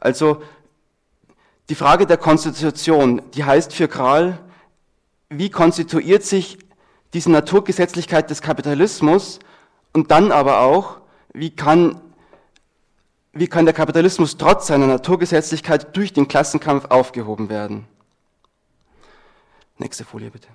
[0.00, 0.42] Also
[1.70, 4.40] die Frage der Konstitution, die heißt für Kral,
[5.28, 6.58] wie konstituiert sich
[7.14, 9.38] diese Naturgesetzlichkeit des Kapitalismus
[9.92, 10.96] und dann aber auch,
[11.32, 12.00] wie kann,
[13.32, 17.86] wie kann der Kapitalismus trotz seiner Naturgesetzlichkeit durch den Klassenkampf aufgehoben werden.
[19.78, 20.48] Nächste Folie bitte.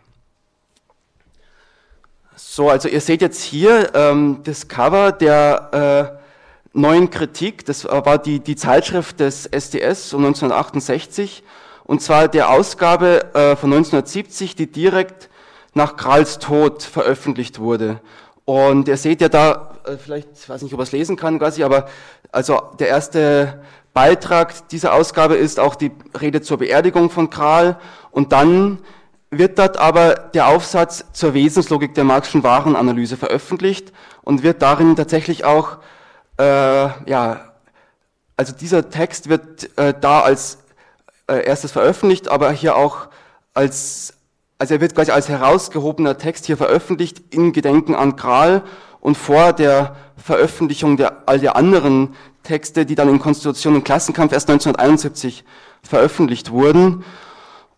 [2.36, 6.25] So, also ihr seht jetzt hier ähm, das Cover der äh,
[6.76, 11.44] neuen Kritik, das war die, die Zeitschrift des SDS um 1968,
[11.86, 15.30] und zwar der Ausgabe äh, von 1970, die direkt
[15.74, 18.02] nach Kralls Tod veröffentlicht wurde.
[18.44, 21.40] Und ihr seht ja da, äh, vielleicht, ich weiß nicht, ob er es lesen kann
[21.40, 21.88] quasi, aber
[22.32, 23.64] also der erste
[23.94, 27.80] Beitrag dieser Ausgabe ist auch die Rede zur Beerdigung von Kral.
[28.12, 28.80] Und dann
[29.32, 35.46] wird dort aber der Aufsatz zur Wesenslogik der Marxischen Warenanalyse veröffentlicht und wird darin tatsächlich
[35.46, 35.78] auch,
[36.44, 37.54] ja,
[38.38, 40.60] also dieser Text wird äh, da als
[41.28, 43.08] äh, erstes veröffentlicht, aber hier auch
[43.54, 44.14] als
[44.58, 48.64] also er wird quasi als herausgehobener Text hier veröffentlicht in Gedenken an Kral
[49.02, 54.32] und vor der Veröffentlichung der, all der anderen Texte, die dann in Konstitution und Klassenkampf
[54.32, 55.44] erst 1971
[55.84, 57.04] veröffentlicht wurden.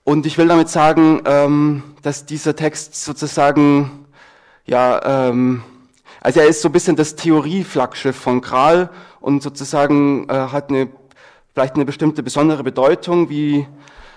[0.04, 4.06] Und ich will damit sagen, ähm, dass dieser Text sozusagen,
[4.66, 5.64] ja, ähm,
[6.28, 8.90] also er ist so ein bisschen das Theorieflaggschiff von Kral
[9.22, 10.90] und sozusagen äh, hat eine,
[11.54, 13.66] vielleicht eine bestimmte besondere Bedeutung, wie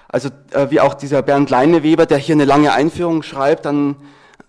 [0.09, 3.95] also äh, wie auch dieser Bernd Leineweber, der hier eine lange Einführung schreibt, dann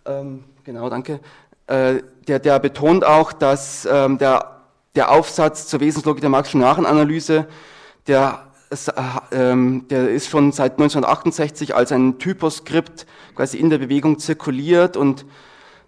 [0.08, 1.20] ähm, genau, danke.
[1.68, 4.62] Äh, der, der betont auch, dass ähm, der,
[4.96, 7.46] der Aufsatz zur Wesenslogik der Marxischen Nachanalyse,
[8.08, 8.40] der,
[8.72, 8.94] ist, äh,
[9.34, 13.06] ähm, der ist schon seit 1968 als ein Typoskript
[13.36, 15.26] quasi in der Bewegung zirkuliert und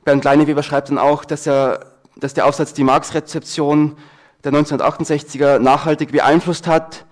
[0.03, 1.85] Bernd Leineweber schreibt dann auch, dass er,
[2.15, 3.97] dass der Aufsatz die Marx-Rezeption
[4.43, 7.05] der 1968er nachhaltig beeinflusst hat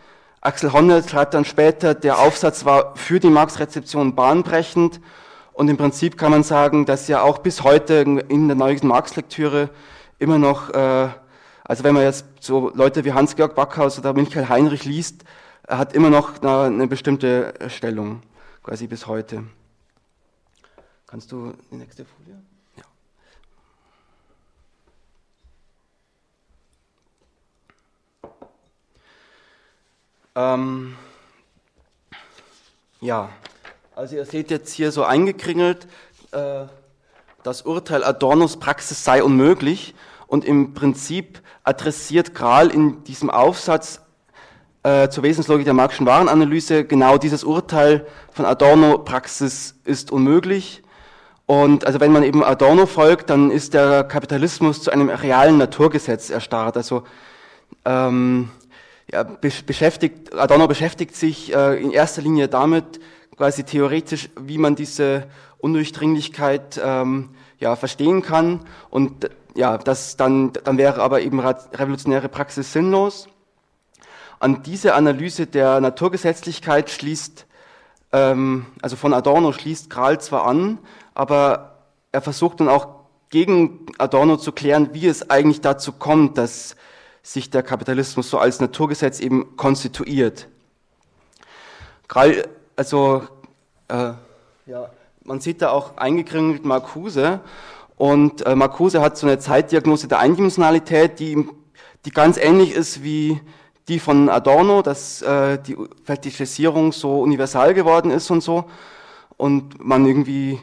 [0.44, 5.00] Axel Honneth schreibt dann später, der Aufsatz war für die Marx-Rezeption bahnbrechend
[5.54, 7.94] und im Prinzip kann man sagen, dass ja auch bis heute
[8.28, 9.70] in der neuesten Marx-Lektüre
[10.18, 11.10] immer noch, äh,
[11.64, 15.26] also wenn man jetzt so Leute wie Hans-Georg Backhaus oder Michael Heinrich liest,
[15.62, 18.24] er hat immer noch eine, eine bestimmte Stellung,
[18.64, 19.44] quasi bis heute.
[21.06, 22.41] Kannst du die nächste Folie?
[30.36, 30.96] Ähm,
[33.02, 33.30] ja,
[33.96, 35.88] also ihr seht jetzt hier so eingekringelt,
[36.32, 36.66] äh,
[37.44, 39.94] das Urteil Adornos Praxis sei unmöglich
[40.28, 44.02] und im Prinzip adressiert Kral in diesem Aufsatz
[44.84, 50.82] äh, zur Wesenslogik der Marxischen Warenanalyse genau dieses Urteil von Adorno, Praxis ist unmöglich.
[51.46, 56.30] Und also wenn man eben Adorno folgt, dann ist der Kapitalismus zu einem realen Naturgesetz
[56.30, 56.78] erstarrt.
[56.78, 57.04] Also
[57.84, 58.50] ähm,
[59.12, 63.00] ja, beschäftigt, Adorno beschäftigt sich äh, in erster Linie damit,
[63.38, 65.28] quasi theoretisch, wie man diese
[65.60, 67.30] Undurchdringlichkeit ähm,
[67.60, 68.62] ja, verstehen kann.
[68.90, 73.28] Und ja, das dann, dann wäre aber eben revolutionäre Praxis sinnlos.
[74.40, 77.46] An diese Analyse der Naturgesetzlichkeit schließt,
[78.12, 80.80] ähm, also von Adorno schließt Kral zwar an,
[81.14, 81.78] aber
[82.12, 86.76] er versucht dann auch gegen Adorno zu klären, wie es eigentlich dazu kommt, dass
[87.24, 90.48] sich der Kapitalismus so als Naturgesetz eben konstituiert.
[92.76, 93.24] Also
[93.88, 94.14] äh,
[94.66, 94.90] ja,
[95.24, 97.40] man sieht da auch eingekringelt Marcuse
[97.96, 101.48] und äh, Marcuse hat so eine Zeitdiagnose der Eindimensionalität, die,
[102.06, 103.40] die ganz ähnlich ist wie
[103.88, 108.66] die von Adorno, dass äh, die Fetischisierung so universal geworden ist und so
[109.38, 110.60] und man irgendwie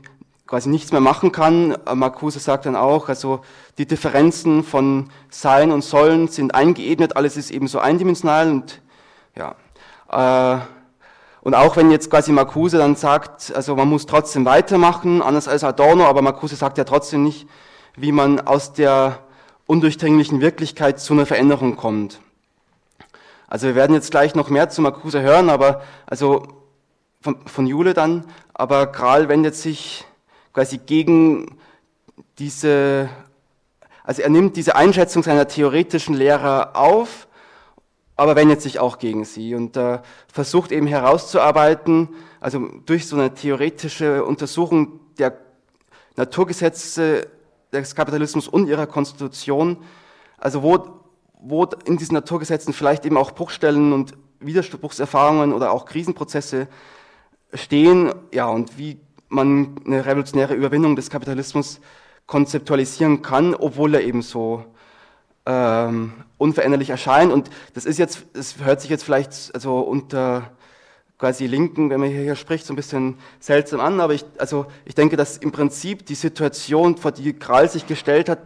[0.49, 1.77] quasi nichts mehr machen kann.
[1.87, 3.41] Äh, Marcuse sagt dann auch, also
[3.77, 8.81] die Differenzen von Sein und Sollen sind eingeebnet, alles ist eben so eindimensional und
[9.37, 9.55] ja.
[10.11, 10.61] Äh,
[11.43, 15.63] und auch wenn jetzt quasi Marcuse dann sagt, also man muss trotzdem weitermachen, anders als
[15.63, 17.47] Adorno, aber Marcuse sagt ja trotzdem nicht,
[17.97, 19.21] wie man aus der
[19.67, 22.21] undurchdringlichen Wirklichkeit zu einer Veränderung kommt.
[23.47, 26.49] Also wir werden jetzt gleich noch mehr zu Marcuse hören, aber also
[27.21, 30.08] von, von Jule dann, aber Kral wendet sich
[30.59, 31.57] quasi gegen
[32.41, 33.09] diese,
[34.03, 37.29] also er nimmt diese Einschätzung seiner theoretischen Lehrer auf,
[38.17, 39.55] aber wendet sich auch gegen sie.
[39.55, 42.09] Und äh, versucht eben herauszuarbeiten,
[42.41, 45.39] also durch so eine theoretische Untersuchung der
[46.17, 47.29] Naturgesetze
[47.73, 49.77] des Kapitalismus und ihrer Konstitution,
[50.39, 51.05] also wo,
[51.39, 56.67] wo in diesen Naturgesetzen vielleicht eben auch Bruchstellen und Widerspruchserfahrungen oder auch Krisenprozesse
[57.55, 58.99] stehen, ja, und wie
[59.29, 61.81] man eine revolutionäre Überwindung des Kapitalismus
[62.27, 64.65] konzeptualisieren kann, obwohl er eben so
[65.47, 67.33] ähm, unveränderlich erscheint.
[67.33, 70.51] Und das ist jetzt, das hört sich jetzt vielleicht also unter
[71.19, 74.67] quasi Linken, wenn man hier, hier spricht, so ein bisschen seltsam an, aber ich, also
[74.85, 78.39] ich denke, dass im Prinzip die Situation, vor die Kral sich gestellt hat,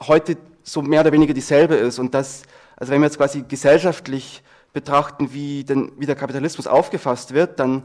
[0.00, 2.44] heute so mehr oder weniger dieselbe ist und dass,
[2.76, 4.42] also wenn wir jetzt quasi gesellschaftlich
[4.72, 7.82] betrachten, wie, denn, wie der Kapitalismus aufgefasst wird, dann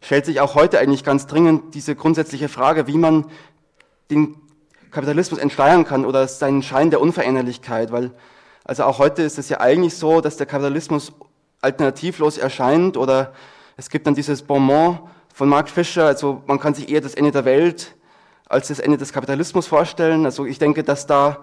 [0.00, 3.26] stellt sich auch heute eigentlich ganz dringend diese grundsätzliche Frage, wie man
[4.10, 4.36] den
[4.90, 8.12] Kapitalismus entsteuern kann oder seinen Schein der Unveränderlichkeit, weil
[8.64, 11.12] also auch heute ist es ja eigentlich so, dass der Kapitalismus
[11.60, 13.32] alternativlos erscheint oder
[13.76, 14.98] es gibt dann dieses Bonmot
[15.32, 17.94] von Mark Fischer, also man kann sich eher das Ende der Welt
[18.48, 20.24] als das Ende des Kapitalismus vorstellen.
[20.24, 21.42] Also ich denke, dass da,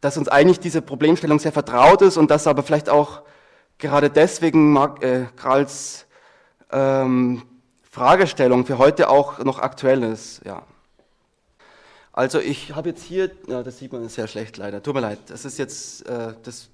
[0.00, 3.22] dass uns eigentlich diese Problemstellung sehr vertraut ist und dass aber vielleicht auch
[3.78, 6.06] gerade deswegen Mark, äh, Kralls
[6.72, 7.42] ähm,
[7.90, 10.44] Fragestellung für heute auch noch aktuell ist.
[10.44, 10.62] Ja.
[12.12, 15.18] Also ich habe jetzt hier, ja, das sieht man sehr schlecht leider, tut mir leid,
[15.28, 16.68] das ist jetzt, äh, das,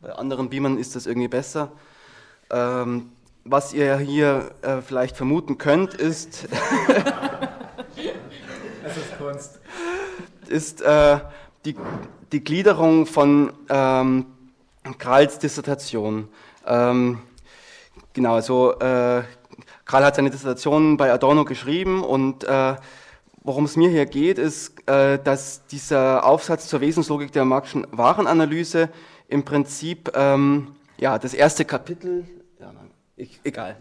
[0.00, 1.72] bei anderen Beamern ist das irgendwie besser.
[2.50, 3.12] Ähm,
[3.44, 6.46] was ihr hier äh, vielleicht vermuten könnt, ist,
[8.82, 9.60] das ist Kunst,
[10.48, 11.18] ist äh,
[11.64, 11.74] die,
[12.30, 14.26] die Gliederung von ähm,
[14.98, 16.28] Kralls Dissertation.
[16.66, 17.22] Ähm,
[18.12, 19.22] genau, also äh,
[19.92, 22.76] Karl hat seine Dissertation bei Adorno geschrieben und äh,
[23.42, 28.88] worum es mir hier geht, ist, äh, dass dieser Aufsatz zur Wesenslogik der Marxischen Warenanalyse
[29.28, 32.24] im Prinzip ähm, ja, das erste Kapitel,
[32.58, 32.72] ja,
[33.16, 33.76] ich, egal,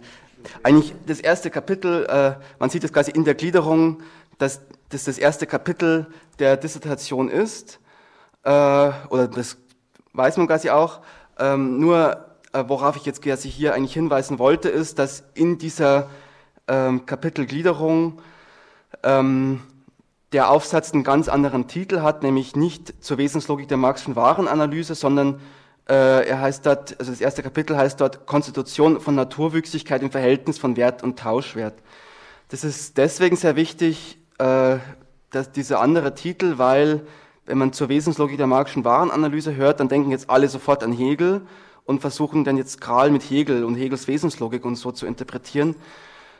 [0.63, 4.03] eigentlich das erste Kapitel, äh, man sieht es quasi in der Gliederung,
[4.37, 4.59] dass
[4.89, 6.07] das das erste Kapitel
[6.39, 7.79] der Dissertation ist,
[8.43, 9.55] äh, oder das
[10.11, 10.99] weiß man quasi auch,
[11.39, 16.09] ähm, nur worauf ich jetzt quasi hier eigentlich hinweisen wollte, ist, dass in dieser
[16.67, 18.21] ähm, Kapitelgliederung
[19.03, 19.61] ähm,
[20.31, 25.41] der Aufsatz einen ganz anderen Titel hat, nämlich nicht zur Wesenslogik der Marxischen Warenanalyse, sondern
[25.89, 30.57] äh, er heißt dort, also das erste Kapitel heißt dort Konstitution von Naturwüchsigkeit im Verhältnis
[30.57, 31.73] von Wert und Tauschwert.
[32.49, 34.77] Das ist deswegen sehr wichtig, äh,
[35.31, 37.05] dass dieser andere Titel, weil
[37.45, 41.41] wenn man zur Wesenslogik der Marxischen Warenanalyse hört, dann denken jetzt alle sofort an Hegel
[41.85, 45.75] und versuchen dann jetzt Kral mit Hegel und Hegels Wesenslogik und so zu interpretieren.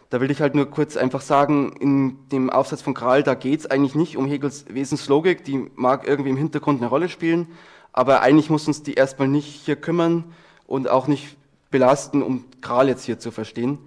[0.10, 3.62] Da will ich halt nur kurz einfach sagen, in dem Aufsatz von Kral, da geht
[3.62, 7.48] es eigentlich nicht um Hegels Wesenslogik, die mag irgendwie im Hintergrund eine Rolle spielen,
[7.94, 10.26] aber eigentlich muss uns die erstmal nicht hier kümmern
[10.68, 11.38] und auch nicht
[11.70, 13.80] belasten, um Kral jetzt hier zu verstehen.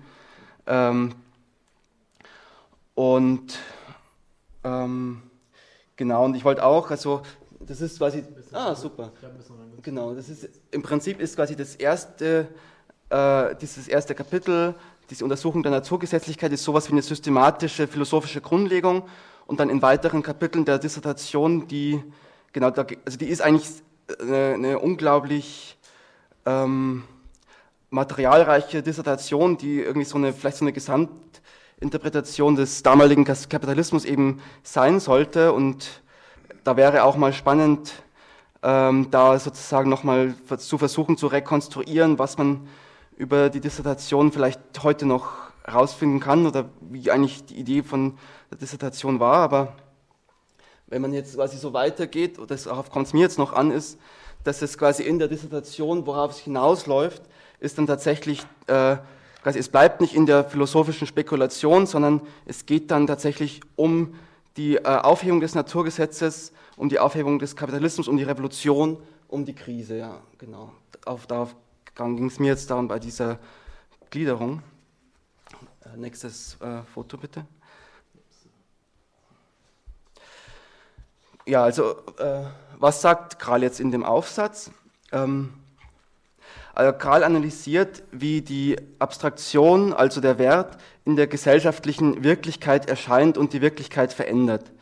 [0.66, 1.12] Ähm,
[2.94, 3.58] und
[4.62, 5.22] ähm,
[5.96, 7.22] genau, und ich wollte auch, also
[7.60, 9.12] das ist quasi, ah super,
[9.84, 12.48] genau, das ist im Prinzip ist quasi das erste,
[13.10, 14.74] äh, dieses erste Kapitel,
[15.10, 19.04] diese Untersuchung der Naturgesetzlichkeit ist sowas wie eine systematische philosophische Grundlegung
[19.46, 22.02] und dann in weiteren Kapiteln der Dissertation, die
[22.52, 23.68] genau, da, also die ist eigentlich
[24.20, 25.78] eine, eine unglaublich
[26.46, 27.04] ähm,
[27.90, 34.98] materialreiche Dissertation, die irgendwie so eine, vielleicht so eine Gesamtinterpretation des damaligen Kapitalismus eben sein
[34.98, 35.52] sollte.
[35.52, 36.02] Und
[36.64, 38.03] da wäre auch mal spannend,
[38.64, 42.66] ähm, da sozusagen nochmal zu versuchen zu rekonstruieren, was man
[43.16, 45.34] über die Dissertation vielleicht heute noch
[45.64, 48.16] herausfinden kann oder wie eigentlich die Idee von
[48.50, 49.36] der Dissertation war.
[49.36, 49.74] Aber
[50.86, 53.98] wenn man jetzt quasi so weitergeht, und darauf kommt es mir jetzt noch an, ist,
[54.44, 57.22] dass es quasi in der Dissertation, worauf es hinausläuft,
[57.60, 58.96] ist dann tatsächlich, äh,
[59.42, 64.14] quasi es bleibt nicht in der philosophischen Spekulation, sondern es geht dann tatsächlich um
[64.56, 68.98] die äh, Aufhebung des Naturgesetzes, um die Aufhebung des Kapitalismus, um die Revolution,
[69.28, 69.98] um die Krise.
[69.98, 70.72] Ja, genau.
[71.04, 71.54] Auf, darauf
[71.94, 73.38] ging es mir jetzt darum bei dieser
[74.10, 74.62] Gliederung.
[75.84, 77.46] Äh, nächstes äh, Foto bitte.
[81.46, 82.44] Ja, also äh,
[82.78, 84.70] was sagt Kral jetzt in dem Aufsatz?
[85.12, 85.52] Ähm,
[86.74, 93.52] also Kral analysiert, wie die Abstraktion, also der Wert, in der gesellschaftlichen Wirklichkeit erscheint und
[93.52, 94.72] die Wirklichkeit verändert.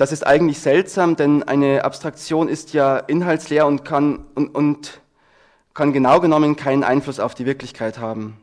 [0.00, 5.02] Das ist eigentlich seltsam, denn eine Abstraktion ist ja inhaltsleer und kann, und, und
[5.74, 8.40] kann genau genommen keinen Einfluss auf die Wirklichkeit haben.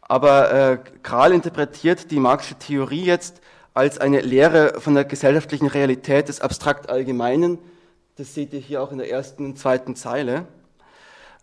[0.00, 3.42] Aber äh, Kral interpretiert die Marxische Theorie jetzt
[3.74, 7.58] als eine Lehre von der gesellschaftlichen Realität des abstrakt Allgemeinen.
[8.16, 10.46] Das seht ihr hier auch in der ersten und zweiten Zeile.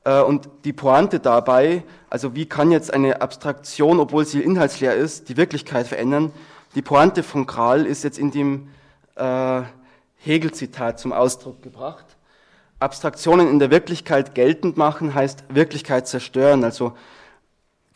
[0.05, 5.29] Äh, und die Pointe dabei, also wie kann jetzt eine Abstraktion, obwohl sie inhaltsleer ist,
[5.29, 6.31] die Wirklichkeit verändern?
[6.75, 8.69] Die Pointe von Kral ist jetzt in dem
[9.15, 9.61] äh,
[10.17, 12.05] Hegel-Zitat zum Ausdruck gebracht.
[12.79, 16.63] Abstraktionen in der Wirklichkeit geltend machen heißt Wirklichkeit zerstören.
[16.63, 16.97] Also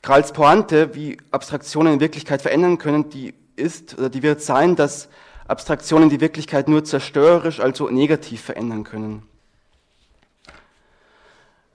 [0.01, 5.07] Krals Pointe, wie Abstraktionen in Wirklichkeit verändern können, die ist oder die wird sein, dass
[5.47, 9.23] Abstraktionen die Wirklichkeit nur zerstörerisch, also negativ verändern können.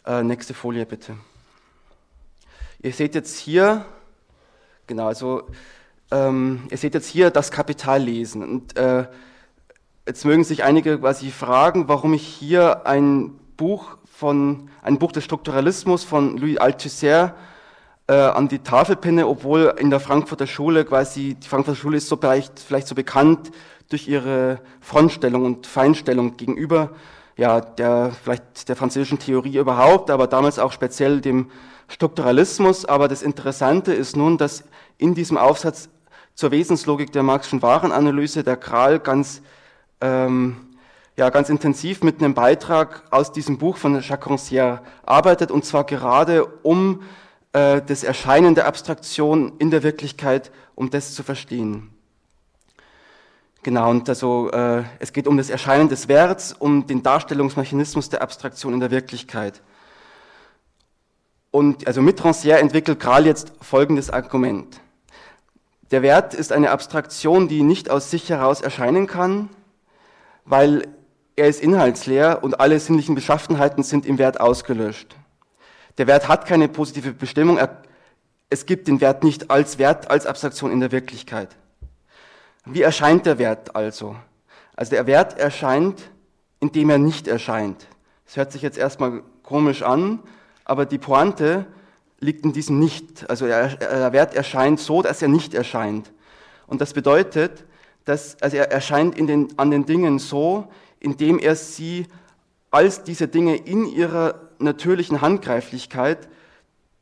[0.04, 1.16] Äh, nächste Folie bitte.
[2.82, 3.84] Ihr seht jetzt hier,
[4.86, 5.48] genau, also
[6.10, 8.42] ähm, ihr seht jetzt hier das Kapital lesen.
[8.42, 9.06] Und äh,
[10.06, 15.24] jetzt mögen sich einige quasi fragen, warum ich hier ein Buch von, ein Buch des
[15.24, 17.34] Strukturalismus von Louis Althusser
[18.06, 22.08] äh, an die Tafel pinne, obwohl in der Frankfurter Schule quasi, die Frankfurter Schule ist
[22.08, 23.50] so vielleicht, vielleicht so bekannt
[23.88, 26.90] durch ihre Frontstellung und Feinstellung gegenüber
[27.40, 31.50] ja, der, vielleicht der französischen Theorie überhaupt, aber damals auch speziell dem
[31.88, 32.84] Strukturalismus.
[32.84, 34.64] Aber das Interessante ist nun, dass
[34.98, 35.88] in diesem Aufsatz
[36.34, 39.42] zur Wesenslogik der marxischen Warenanalyse der Kral ganz,
[40.00, 40.56] ähm,
[41.16, 45.84] ja, ganz intensiv mit einem Beitrag aus diesem Buch von Jacques Rancière arbeitet, und zwar
[45.84, 47.02] gerade um
[47.52, 51.90] äh, das Erscheinen der Abstraktion in der Wirklichkeit, um das zu verstehen.
[53.62, 58.22] Genau, und also äh, es geht um das Erscheinen des Werts, um den Darstellungsmechanismus der
[58.22, 59.60] Abstraktion in der Wirklichkeit.
[61.50, 64.80] Und also mit Rancière entwickelt Kral jetzt folgendes Argument.
[65.90, 69.48] Der Wert ist eine Abstraktion, die nicht aus sich heraus erscheinen kann,
[70.44, 70.86] weil
[71.34, 75.16] er ist inhaltsleer und alle sinnlichen Beschaffenheiten sind im Wert ausgelöscht.
[75.98, 77.58] Der Wert hat keine positive Bestimmung,
[78.50, 81.56] es gibt den Wert nicht als Wert, als Abstraktion in der Wirklichkeit.
[82.64, 84.16] Wie erscheint der Wert also?
[84.76, 86.10] Also der Wert erscheint,
[86.60, 87.86] indem er nicht erscheint.
[88.26, 90.20] Das hört sich jetzt erstmal komisch an,
[90.64, 91.66] aber die Pointe
[92.20, 93.28] liegt in diesem Nicht.
[93.28, 96.12] Also der Wert erscheint so, dass er nicht erscheint.
[96.66, 97.64] Und das bedeutet,
[98.04, 100.68] dass also er erscheint in den, an den Dingen so,
[101.00, 102.06] indem er sie
[102.70, 106.28] als diese Dinge in ihrer natürlichen Handgreiflichkeit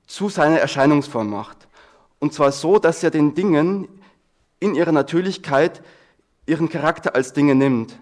[0.06, 1.68] zu seiner Erscheinungsform macht.
[2.18, 3.88] Und zwar so, dass er den Dingen
[4.60, 5.82] in ihrer Natürlichkeit
[6.46, 7.98] ihren Charakter als Dinge nimmt.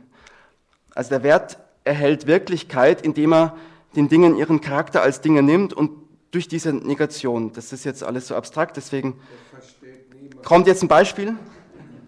[0.95, 3.57] Also der Wert erhält Wirklichkeit, indem er
[3.97, 5.91] den Dingen ihren Charakter als Dinge nimmt und
[6.31, 7.53] durch diese Negation.
[7.53, 9.21] Das ist jetzt alles so abstrakt, deswegen
[10.45, 11.37] kommt jetzt ein Beispiel.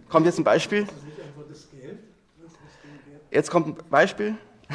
[0.08, 0.86] Kommt jetzt ein Beispiel.
[3.30, 4.36] Jetzt kommt ein Beispiel.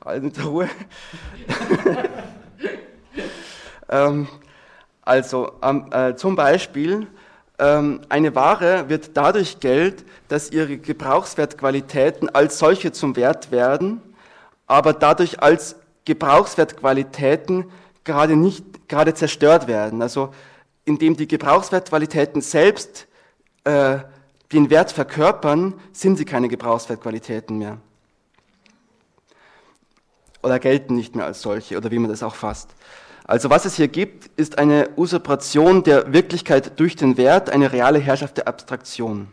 [0.00, 0.70] Also mit Ruhe.
[3.90, 4.28] ähm,
[5.02, 7.08] also ähm, äh, zum Beispiel
[7.58, 14.00] ähm, eine Ware wird dadurch Geld, dass ihre Gebrauchswertqualitäten als solche zum Wert werden,
[14.66, 17.66] aber dadurch als Gebrauchswertqualitäten
[18.08, 20.02] gerade nicht, gerade zerstört werden.
[20.02, 20.34] Also
[20.86, 23.06] indem die Gebrauchswertqualitäten selbst
[23.64, 23.98] äh,
[24.52, 27.76] den Wert verkörpern, sind sie keine Gebrauchswertqualitäten mehr.
[30.42, 32.70] Oder gelten nicht mehr als solche, oder wie man das auch fasst.
[33.24, 37.98] Also was es hier gibt, ist eine Usurpation der Wirklichkeit durch den Wert, eine reale
[37.98, 39.28] Herrschaft der Abstraktion.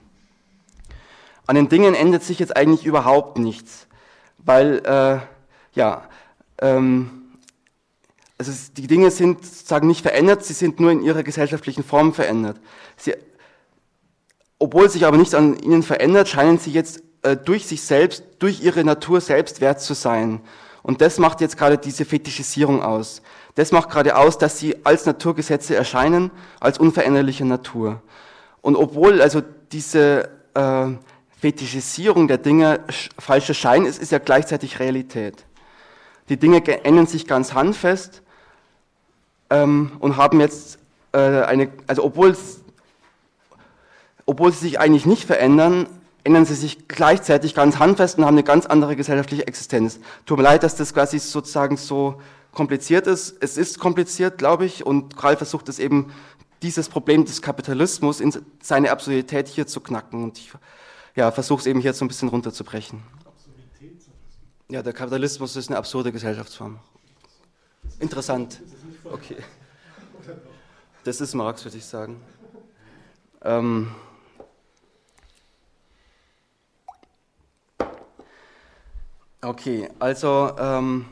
[1.47, 3.87] An den Dingen ändert sich jetzt eigentlich überhaupt nichts,
[4.39, 5.19] weil, äh,
[5.77, 6.03] ja,
[6.59, 7.24] ähm,
[8.37, 12.59] also die Dinge sind sozusagen nicht verändert, sie sind nur in ihrer gesellschaftlichen Form verändert.
[12.97, 13.13] Sie,
[14.59, 18.61] obwohl sich aber nichts an ihnen verändert, scheinen sie jetzt äh, durch sich selbst, durch
[18.61, 20.41] ihre Natur selbst wert zu sein.
[20.83, 23.21] Und das macht jetzt gerade diese Fetischisierung aus.
[23.55, 26.29] Das macht gerade aus, dass sie als Naturgesetze erscheinen,
[26.59, 28.01] als unveränderliche Natur.
[28.61, 30.87] Und obwohl also diese äh,
[31.39, 32.81] Fetischisierung der Dinge
[33.17, 35.45] falscher Schein ist, ist ja gleichzeitig Realität.
[36.29, 38.23] Die Dinge ändern sich ganz handfest
[39.49, 40.79] ähm, und haben jetzt
[41.11, 42.35] äh, eine, also obwohl
[44.27, 45.87] obwohl sie sich eigentlich nicht verändern,
[46.23, 49.99] ändern sie sich gleichzeitig ganz handfest und haben eine ganz andere gesellschaftliche Existenz.
[50.25, 52.19] Tut mir leid, dass das quasi sozusagen so
[52.51, 53.35] kompliziert ist.
[53.41, 56.11] Es ist kompliziert, glaube ich, und Karl versucht es eben,
[56.63, 58.33] dieses Problem des Kapitalismus in
[58.63, 60.23] seine Absurdität hier zu knacken.
[60.23, 60.51] Und ich
[61.15, 63.03] ja, versuche es eben hier so ein bisschen runterzubrechen.
[64.69, 66.79] Ja, der Kapitalismus ist eine absurde Gesellschaftsform.
[67.99, 68.61] Interessant.
[69.11, 69.37] Okay.
[71.03, 72.19] Das ist Marx, würde ich sagen.
[73.43, 73.93] Ähm
[79.43, 81.05] okay, also ähm,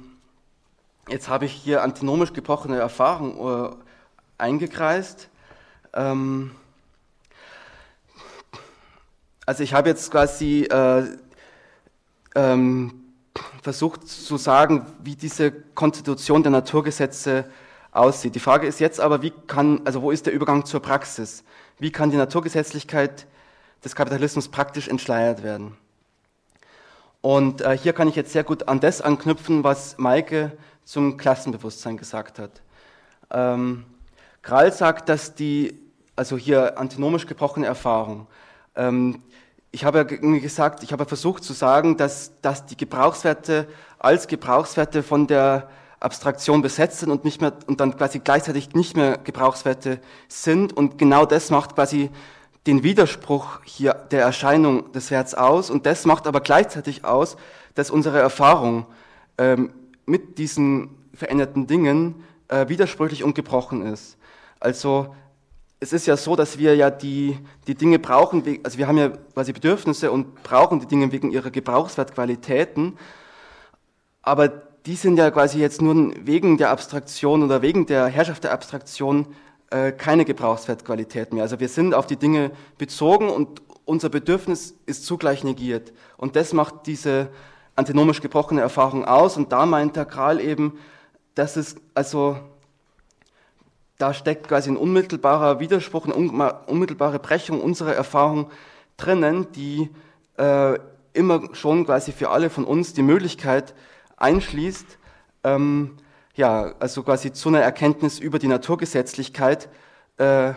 [1.07, 3.75] jetzt habe ich hier antinomisch gebrochene Erfahrung äh,
[4.39, 5.29] eingekreist.
[5.93, 6.55] Ähm
[9.45, 11.05] also ich habe jetzt quasi äh,
[12.33, 13.03] ähm,
[13.61, 17.45] versucht zu sagen, wie diese Konstitution der Naturgesetze
[17.93, 18.35] aussieht.
[18.35, 21.43] Die Frage ist jetzt aber, wie kann, also wo ist der Übergang zur Praxis?
[21.79, 23.27] Wie kann die Naturgesetzlichkeit
[23.83, 25.77] des Kapitalismus praktisch entschleiert werden?
[27.21, 30.51] Und äh, hier kann ich jetzt sehr gut an das anknüpfen, was Maike
[30.83, 32.61] zum Klassenbewusstsein gesagt hat.
[33.31, 33.85] Ähm,
[34.41, 35.79] Krall sagt, dass die,
[36.15, 38.27] also hier antinomisch gebrochene Erfahrung,
[38.75, 39.21] ähm,
[39.71, 43.67] ich habe gesagt, ich habe versucht zu sagen, dass, dass die Gebrauchswerte
[43.97, 45.67] als Gebrauchswerte von der
[46.03, 50.75] Abstraktion besetzt sind und nicht mehr und dann quasi gleichzeitig nicht mehr Gebrauchswerte sind.
[50.75, 52.09] Und genau das macht quasi
[52.67, 55.69] den Widerspruch hier der Erscheinung des Werts aus.
[55.69, 57.37] Und das macht aber gleichzeitig aus,
[57.75, 58.85] dass unsere Erfahrung
[59.37, 59.73] ähm,
[60.05, 64.17] mit diesen veränderten Dingen äh, widersprüchlich und gebrochen ist.
[64.59, 65.15] Also
[65.79, 67.37] es ist ja so, dass wir ja die,
[67.67, 71.51] die Dinge brauchen, also wir haben ja quasi Bedürfnisse und brauchen die Dinge wegen ihrer
[71.51, 72.97] Gebrauchswertqualitäten,
[74.21, 78.51] aber die sind ja quasi jetzt nur wegen der Abstraktion oder wegen der Herrschaft der
[78.51, 79.27] Abstraktion
[79.69, 81.43] äh, keine Gebrauchswertqualität mehr.
[81.43, 85.93] Also wir sind auf die Dinge bezogen und unser Bedürfnis ist zugleich negiert.
[86.17, 87.29] Und das macht diese
[87.75, 89.37] antinomisch gebrochene Erfahrung aus.
[89.37, 90.77] Und da meint der Kral eben,
[91.35, 92.37] dass es also
[93.97, 96.15] da steckt quasi ein unmittelbarer Widerspruch, eine
[96.67, 98.51] unmittelbare Brechung unserer Erfahrung
[98.97, 99.89] drinnen, die
[100.37, 100.77] äh,
[101.13, 103.73] immer schon quasi für alle von uns die Möglichkeit
[104.23, 104.97] einschließt,
[105.43, 105.97] ähm,
[106.35, 109.69] ja, also quasi zu einer Erkenntnis über die Naturgesetzlichkeit,
[110.17, 110.53] äh,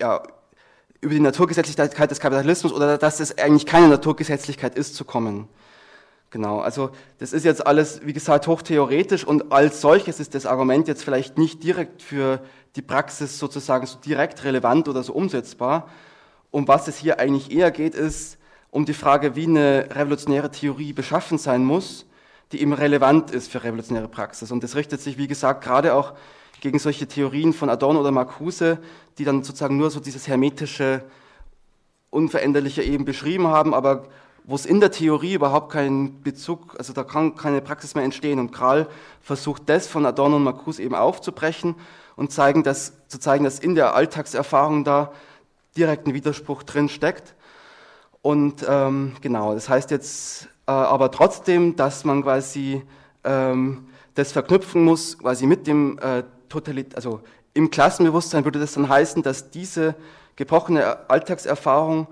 [0.00, 0.22] ja,
[1.00, 5.48] über die Naturgesetzlichkeit des Kapitalismus oder dass es eigentlich keine Naturgesetzlichkeit ist, zu kommen.
[6.30, 10.88] Genau, also das ist jetzt alles, wie gesagt, hochtheoretisch und als solches ist das Argument
[10.88, 12.40] jetzt vielleicht nicht direkt für
[12.74, 15.88] die Praxis sozusagen so direkt relevant oder so umsetzbar.
[16.50, 18.38] Um was es hier eigentlich eher geht, ist
[18.74, 22.06] um die Frage, wie eine revolutionäre Theorie beschaffen sein muss,
[22.50, 24.50] die eben relevant ist für revolutionäre Praxis.
[24.50, 26.14] Und das richtet sich, wie gesagt, gerade auch
[26.60, 28.78] gegen solche Theorien von Adorno oder Marcuse,
[29.16, 31.04] die dann sozusagen nur so dieses hermetische,
[32.10, 34.08] unveränderliche eben beschrieben haben, aber
[34.42, 38.40] wo es in der Theorie überhaupt keinen Bezug, also da kann keine Praxis mehr entstehen.
[38.40, 38.88] Und Kral
[39.20, 41.76] versucht das von Adorno und Marcuse eben aufzubrechen
[42.16, 45.12] und zeigen, dass, zu zeigen, dass in der Alltagserfahrung da
[45.76, 47.36] direkt ein Widerspruch drin steckt.
[48.24, 52.82] Und ähm, genau, das heißt jetzt äh, aber trotzdem, dass man quasi
[53.22, 57.20] ähm, das verknüpfen muss, quasi mit dem äh, Totalit, also
[57.52, 59.94] im Klassenbewusstsein würde das dann heißen, dass diese
[60.36, 62.06] gebrochene Alltagserfahrung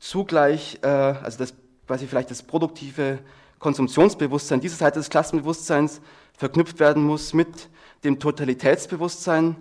[0.00, 1.54] zugleich, äh, also das
[1.86, 3.20] quasi vielleicht das produktive
[3.60, 6.00] Konsumptionsbewusstsein dieser Seite des Klassenbewusstseins
[6.36, 7.68] verknüpft werden muss mit
[8.02, 9.54] dem Totalitätsbewusstsein,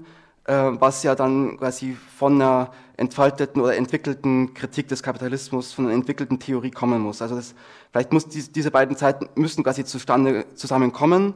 [0.45, 6.39] was ja dann quasi von einer entfalteten oder entwickelten Kritik des Kapitalismus, von einer entwickelten
[6.39, 7.21] Theorie kommen muss.
[7.21, 7.55] Also das,
[7.91, 11.33] vielleicht muss die, diese beiden Seiten müssen quasi zustande zusammenkommen,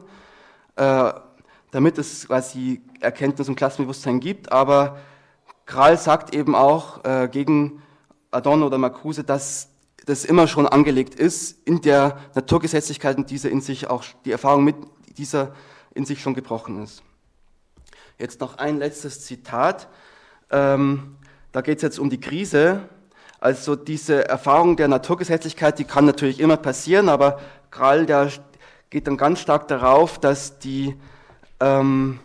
[0.76, 1.12] äh,
[1.72, 4.52] damit es quasi Erkenntnis und Klassenbewusstsein gibt.
[4.52, 4.98] Aber
[5.66, 7.82] Kral sagt eben auch äh, gegen
[8.30, 9.68] Adorno oder Marcuse, dass
[10.04, 14.62] das immer schon angelegt ist in der Naturgesetzlichkeit und diese in sich auch die Erfahrung
[14.62, 14.76] mit
[15.18, 15.52] dieser
[15.94, 17.02] in sich schon gebrochen ist.
[18.18, 19.88] Jetzt noch ein letztes Zitat.
[20.50, 21.16] Ähm,
[21.52, 22.88] da geht es jetzt um die Krise.
[23.40, 27.38] Also diese Erfahrung der Naturgesetzlichkeit, die kann natürlich immer passieren, aber
[27.70, 28.30] Krall, der
[28.88, 30.96] geht dann ganz stark darauf, dass die
[31.60, 32.18] ähm,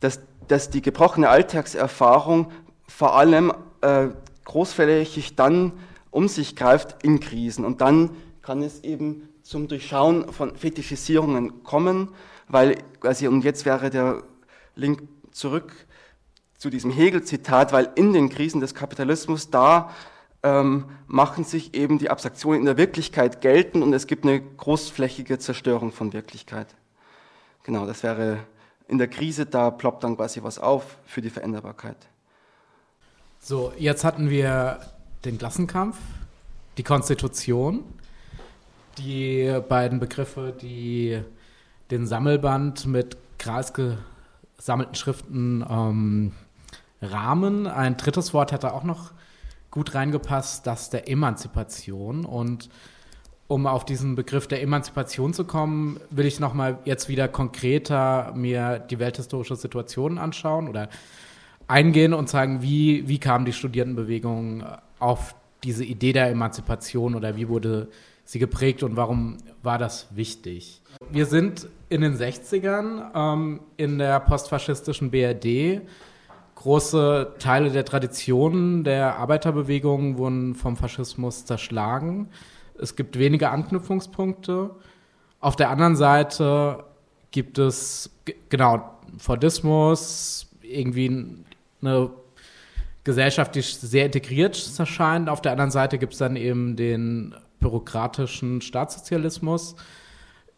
[0.00, 2.52] dass, dass die gebrochene Alltagserfahrung
[2.86, 4.08] vor allem äh,
[4.44, 5.72] großflächig dann
[6.10, 7.64] um sich greift in Krisen.
[7.64, 8.10] Und dann
[8.42, 12.08] kann es eben zum Durchschauen von Fetischisierungen kommen,
[12.48, 14.22] weil quasi, und jetzt wäre der
[14.76, 15.02] Link
[15.34, 15.72] zurück
[16.56, 19.90] zu diesem Hegel-Zitat, weil in den Krisen des Kapitalismus da
[20.42, 25.38] ähm, machen sich eben die Abstraktionen in der Wirklichkeit gelten und es gibt eine großflächige
[25.38, 26.68] Zerstörung von Wirklichkeit.
[27.64, 28.38] Genau, das wäre
[28.88, 31.96] in der Krise, da ploppt dann quasi was auf für die Veränderbarkeit.
[33.40, 34.80] So, jetzt hatten wir
[35.24, 35.96] den Klassenkampf,
[36.76, 37.84] die Konstitution,
[38.98, 41.20] die beiden Begriffe, die
[41.90, 43.72] den Sammelband mit Gras
[44.64, 46.32] gesammelten Schriften ähm,
[47.02, 47.66] rahmen.
[47.66, 49.12] Ein drittes Wort hätte auch noch
[49.70, 52.24] gut reingepasst, das der Emanzipation.
[52.24, 52.70] Und
[53.46, 58.78] um auf diesen Begriff der Emanzipation zu kommen, will ich nochmal jetzt wieder konkreter mir
[58.78, 60.88] die welthistorische Situation anschauen oder
[61.68, 64.64] eingehen und sagen, wie, wie kam die Studierendenbewegung
[64.98, 67.88] auf diese Idee der Emanzipation oder wie wurde
[68.24, 70.80] sie geprägt und warum war das wichtig?
[71.10, 75.82] Wir sind in den 60ern ähm, in der postfaschistischen BRD.
[76.56, 82.30] Große Teile der Traditionen der Arbeiterbewegung wurden vom Faschismus zerschlagen.
[82.76, 84.70] Es gibt wenige Anknüpfungspunkte.
[85.38, 86.82] Auf der anderen Seite
[87.30, 88.10] gibt es,
[88.48, 91.36] genau, Fordismus, irgendwie
[91.80, 92.10] eine
[93.04, 95.28] Gesellschaft, die sehr integriert erscheint.
[95.28, 99.76] Auf der anderen Seite gibt es dann eben den bürokratischen Staatssozialismus.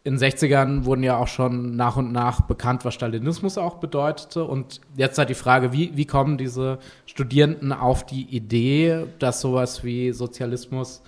[0.07, 4.45] In den 60ern wurden ja auch schon nach und nach bekannt, was Stalinismus auch bedeutete.
[4.45, 9.83] Und jetzt halt die Frage, wie, wie kommen diese Studierenden auf die Idee, dass sowas
[9.83, 11.01] wie Sozialismus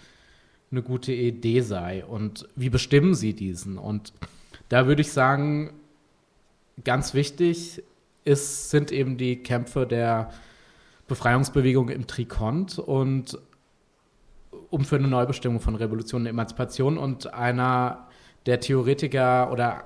[0.69, 2.03] eine gute Idee sei?
[2.03, 3.77] Und wie bestimmen sie diesen?
[3.77, 4.11] Und
[4.67, 5.71] da würde ich sagen,
[6.83, 7.81] ganz wichtig
[8.25, 10.29] ist, sind eben die Kämpfe der
[11.07, 13.39] Befreiungsbewegung im Trikont und
[14.69, 18.08] um für eine Neubestimmung von Revolution und Emanzipation und einer
[18.45, 19.83] der Theoretiker oder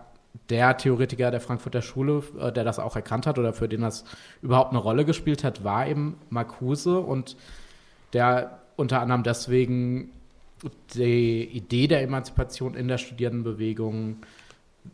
[0.49, 4.03] der Theoretiker der Frankfurter Schule, äh, der das auch erkannt hat oder für den das
[4.41, 7.37] überhaupt eine Rolle gespielt hat, war eben Marcuse und
[8.13, 10.11] der unter anderem deswegen
[10.95, 14.17] die Idee der Emanzipation in der Studierendenbewegung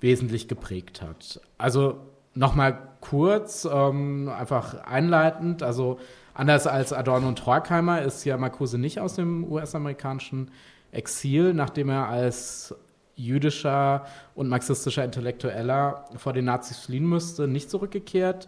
[0.02, 1.40] wesentlich geprägt hat.
[1.58, 1.98] Also
[2.34, 6.00] nochmal kurz, ähm, einfach einleitend, also
[6.40, 10.52] Anders als Adorno und Horkheimer ist ja Marcuse nicht aus dem US-amerikanischen
[10.94, 12.74] Exil, nachdem er als
[13.20, 14.06] jüdischer
[14.36, 18.48] und marxistischer Intellektueller vor den Nazis fliehen müsste, nicht zurückgekehrt.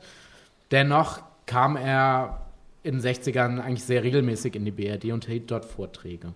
[0.71, 2.47] Dennoch kam er
[2.83, 6.33] in den 60ern eigentlich sehr regelmäßig in die BRD und hielt dort Vorträge.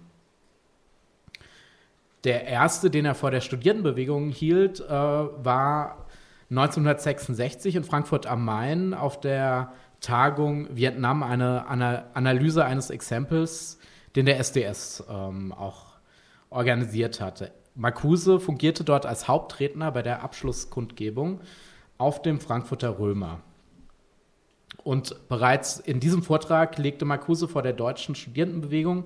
[2.24, 6.06] Der erste, den er vor der Studierendenbewegung hielt, äh, war
[6.50, 9.72] 1966 in Frankfurt am Main auf der
[10.02, 13.80] Tagung Vietnam eine, eine Analyse eines Exempels,
[14.16, 15.96] den der SDS ähm, auch
[16.50, 17.52] organisiert hatte.
[17.76, 21.42] Marcuse fungierte dort als Hauptredner bei der Abschlusskundgebung
[21.98, 23.42] auf dem Frankfurter Römer.
[24.84, 29.06] Und bereits in diesem Vortrag legte Marcuse vor der deutschen Studierendenbewegung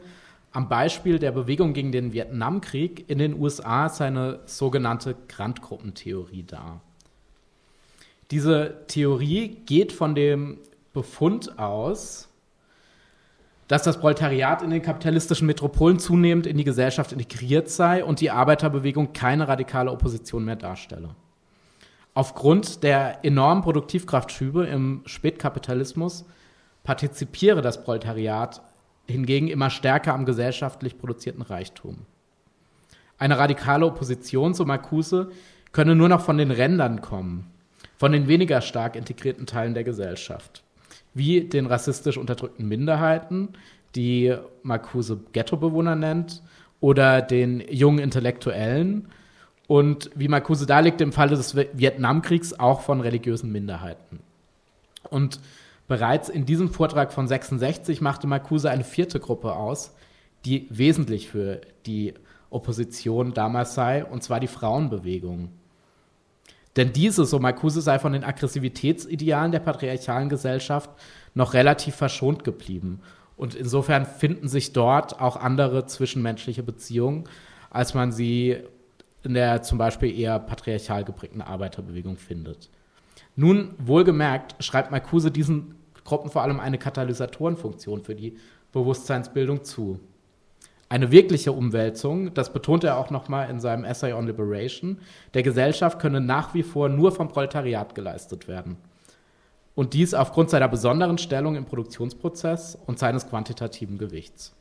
[0.52, 6.82] am Beispiel der Bewegung gegen den Vietnamkrieg in den USA seine sogenannte Grandgruppentheorie dar.
[8.32, 10.60] Diese Theorie geht von dem
[10.94, 12.29] Befund aus,
[13.70, 18.32] dass das Proletariat in den kapitalistischen Metropolen zunehmend in die Gesellschaft integriert sei und die
[18.32, 21.16] Arbeiterbewegung keine radikale Opposition mehr darstelle.
[22.16, 26.26] Aufgrund der enormen Produktivkraftschübe im Spätkapitalismus
[26.84, 28.60] partizipiere das Proletariat
[29.08, 32.08] hingegen immer stärker am gesellschaftlich produzierten Reichtum.
[33.20, 35.30] Eine radikale Opposition, so Marcuse,
[35.74, 37.52] könne nur noch von den Rändern kommen,
[37.98, 40.64] von den weniger stark integrierten Teilen der Gesellschaft
[41.20, 43.50] wie den rassistisch unterdrückten Minderheiten,
[43.96, 46.42] die Marcuse Ghettobewohner nennt,
[46.82, 49.10] oder den jungen Intellektuellen
[49.68, 54.20] und wie Marcuse darlegt im Falle des Vietnamkriegs auch von religiösen Minderheiten.
[55.10, 55.40] Und
[55.88, 59.94] bereits in diesem Vortrag von 66 machte Marcuse eine vierte Gruppe aus,
[60.46, 62.14] die wesentlich für die
[62.50, 65.50] Opposition damals sei, und zwar die Frauenbewegung.
[66.80, 70.90] Denn diese, so Marcuse, sei von den Aggressivitätsidealen der patriarchalen Gesellschaft
[71.34, 73.02] noch relativ verschont geblieben.
[73.36, 77.26] Und insofern finden sich dort auch andere zwischenmenschliche Beziehungen,
[77.70, 78.60] als man sie
[79.24, 82.70] in der zum Beispiel eher patriarchal geprägten Arbeiterbewegung findet.
[83.36, 85.76] Nun, wohlgemerkt, schreibt Marcuse diesen
[86.06, 88.38] Gruppen vor allem eine Katalysatorenfunktion für die
[88.72, 90.00] Bewusstseinsbildung zu.
[90.92, 95.00] Eine wirkliche Umwälzung, das betont er auch nochmal in seinem Essay on Liberation,
[95.36, 98.78] der Gesellschaft könne nach wie vor nur vom Proletariat geleistet werden.
[99.76, 104.56] Und dies aufgrund seiner besonderen Stellung im Produktionsprozess und seines quantitativen Gewichts.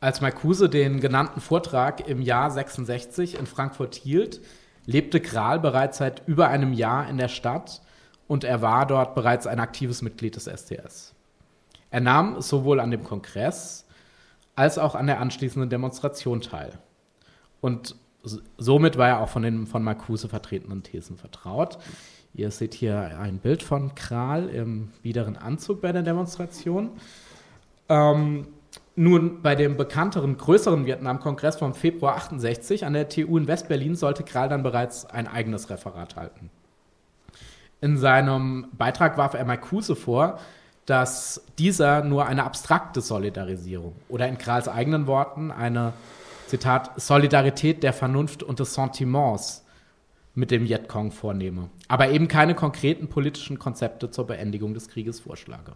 [0.00, 4.40] Als Marcuse den genannten Vortrag im Jahr 66 in Frankfurt hielt,
[4.84, 7.82] lebte Kral bereits seit über einem Jahr in der Stadt
[8.26, 11.11] und er war dort bereits ein aktives Mitglied des STS.
[11.92, 13.86] Er nahm sowohl an dem Kongress
[14.56, 16.78] als auch an der anschließenden Demonstration teil.
[17.60, 17.94] Und
[18.56, 21.78] somit war er auch von den von Marcuse vertretenen Thesen vertraut.
[22.34, 26.90] Ihr seht hier ein Bild von Kral im biederen Anzug bei der Demonstration.
[27.90, 28.46] Ähm,
[28.96, 34.22] nun, bei dem bekannteren, größeren Vietnam-Kongress vom Februar 68 an der TU in West-Berlin sollte
[34.22, 36.50] Kral dann bereits ein eigenes Referat halten.
[37.82, 40.38] In seinem Beitrag warf er Marcuse vor,
[40.92, 45.94] dass dieser nur eine abstrakte Solidarisierung oder in Krahls eigenen Worten eine,
[46.48, 49.64] Zitat, Solidarität der Vernunft und des Sentiments
[50.34, 55.72] mit dem Vietcong vornehme, aber eben keine konkreten politischen Konzepte zur Beendigung des Krieges vorschlage.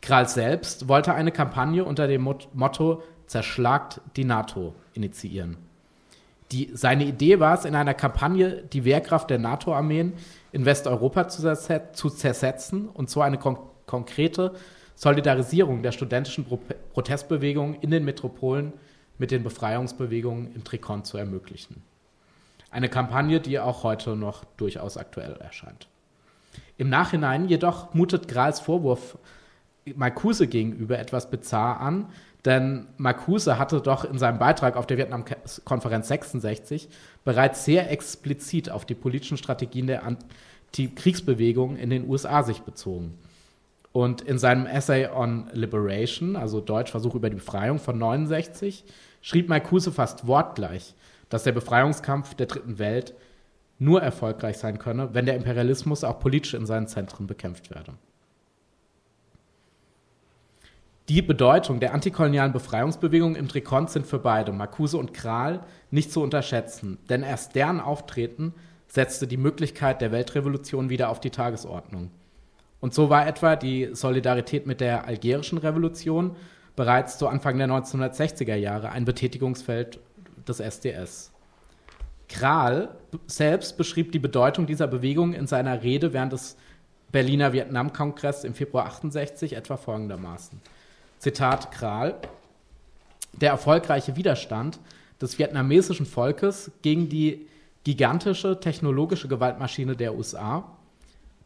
[0.00, 2.22] Kral selbst wollte eine Kampagne unter dem
[2.52, 5.56] Motto Zerschlagt die NATO initiieren.
[6.52, 10.12] Die, seine Idee war es, in einer Kampagne die Wehrkraft der NATO-Armeen
[10.52, 13.58] in Westeuropa zu, zersetzen und so eine kon
[13.90, 14.54] konkrete
[14.94, 16.60] Solidarisierung der studentischen Pro
[16.92, 18.72] Protestbewegung in den Metropolen
[19.18, 21.82] mit den Befreiungsbewegungen im Trikon zu ermöglichen.
[22.70, 25.88] Eine Kampagne, die auch heute noch durchaus aktuell erscheint.
[26.78, 29.18] Im Nachhinein jedoch mutet Grals Vorwurf
[29.96, 32.06] Marcuse gegenüber etwas bizarr an,
[32.44, 36.88] denn Marcuse hatte doch in seinem Beitrag auf der Vietnam-Konferenz 66
[37.24, 43.18] bereits sehr explizit auf die politischen Strategien der Antikriegsbewegung in den USA sich bezogen.
[43.92, 48.84] Und in seinem Essay on Liberation, also Deutsch Versuch über die Befreiung von 69,
[49.20, 50.94] schrieb Marcuse fast wortgleich,
[51.28, 53.14] dass der Befreiungskampf der dritten Welt
[53.78, 57.94] nur erfolgreich sein könne, wenn der Imperialismus auch politisch in seinen Zentren bekämpft werde.
[61.08, 66.22] Die Bedeutung der antikolonialen Befreiungsbewegung im Trikont sind für beide, Marcuse und Kral, nicht zu
[66.22, 68.54] unterschätzen, denn erst deren Auftreten
[68.86, 72.12] setzte die Möglichkeit der Weltrevolution wieder auf die Tagesordnung.
[72.80, 76.36] Und so war etwa die Solidarität mit der algerischen Revolution
[76.76, 80.00] bereits zu Anfang der 1960er Jahre ein Betätigungsfeld
[80.48, 81.30] des SDS.
[82.28, 86.56] Kral selbst beschrieb die Bedeutung dieser Bewegung in seiner Rede während des
[87.12, 90.60] Berliner Vietnamkongresses im Februar 68 etwa folgendermaßen.
[91.18, 92.14] Zitat Kral,
[93.32, 94.78] der erfolgreiche Widerstand
[95.20, 97.46] des vietnamesischen Volkes gegen die
[97.84, 100.64] gigantische technologische Gewaltmaschine der USA,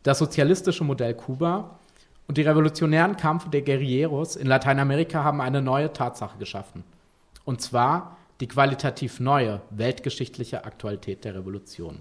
[0.04, 1.80] das sozialistische Modell Kuba
[2.28, 6.84] und die revolutionären Kampfe der Guerilleros in Lateinamerika haben eine neue Tatsache geschaffen.
[7.44, 12.00] Und zwar die qualitativ neue weltgeschichtliche Aktualität der Revolution.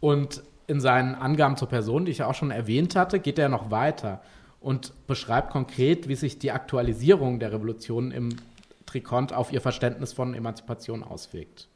[0.00, 3.48] Und in seinen Angaben zur Person, die ich ja auch schon erwähnt hatte, geht er
[3.48, 4.22] noch weiter
[4.60, 8.36] und beschreibt konkret, wie sich die Aktualisierung der Revolution im
[8.86, 11.68] Trikont auf ihr Verständnis von Emanzipation auswirkt.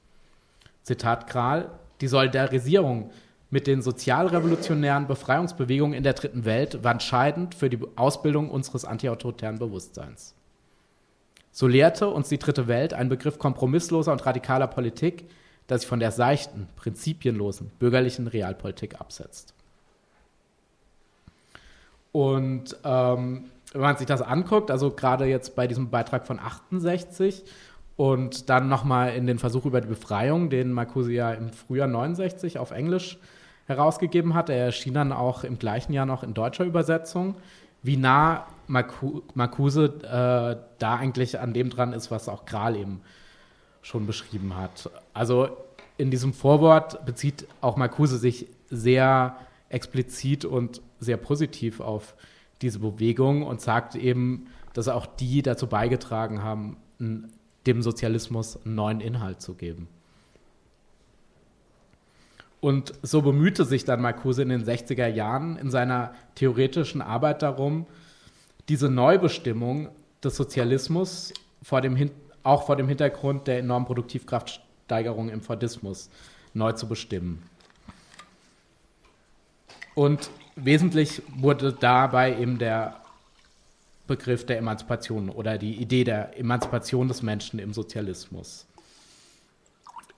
[0.83, 1.71] Zitat Kral,
[2.03, 3.11] die Solidarisierung
[3.49, 9.59] mit den sozialrevolutionären Befreiungsbewegungen in der dritten Welt war entscheidend für die Ausbildung unseres antiautoritären
[9.59, 10.35] Bewusstseins.
[11.53, 15.29] So lehrte uns die dritte Welt einen Begriff kompromissloser und radikaler Politik,
[15.69, 19.55] der sich von der seichten, prinzipienlosen, bürgerlichen Realpolitik absetzt.
[22.11, 27.45] Und ähm, wenn man sich das anguckt, also gerade jetzt bei diesem Beitrag von 68
[28.03, 32.59] und dann nochmal in den Versuch über die Befreiung, den Marcuse ja im Frühjahr 69
[32.59, 33.17] auf Englisch
[33.67, 37.37] herausgegeben hat, er erschien dann auch im gleichen Jahr noch in deutscher Übersetzung,
[37.85, 43.03] wie nah Marcuse äh, da eigentlich an dem dran ist, was auch Kral eben
[43.83, 44.91] schon beschrieben hat.
[45.15, 45.57] Also
[45.97, 49.37] in diesem Vorwort bezieht auch Marcuse sich sehr
[49.69, 52.17] explizit und sehr positiv auf
[52.63, 56.79] diese Bewegung und sagt eben, dass auch die dazu beigetragen haben,
[57.67, 59.89] dem Sozialismus einen neuen Inhalt zu geben.
[62.61, 67.87] Und so bemühte sich dann Marcuse in den 60er Jahren in seiner theoretischen Arbeit darum,
[68.69, 69.89] diese Neubestimmung
[70.23, 72.11] des Sozialismus vor dem
[72.45, 76.11] auch vor dem Hintergrund der enormen Produktivkraftsteigerung im Fordismus
[76.55, 77.43] neu zu bestimmen.
[79.95, 83.02] Und wesentlich wurde dabei eben der
[84.17, 88.67] Begriff der Emanzipation oder die Idee der Emanzipation des Menschen im Sozialismus.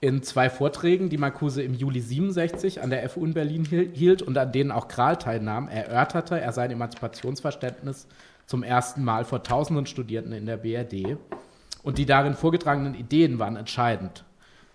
[0.00, 4.36] in zwei Vorträgen, die Marcuse im Juli 67 an der FU in Berlin hielt und
[4.36, 8.06] an denen auch Kral teilnahm, erörterte er sein Emanzipationsverständnis
[8.46, 11.16] zum ersten Mal vor tausenden Studierenden in der BRD.
[11.82, 14.24] Und die darin vorgetragenen Ideen waren entscheidend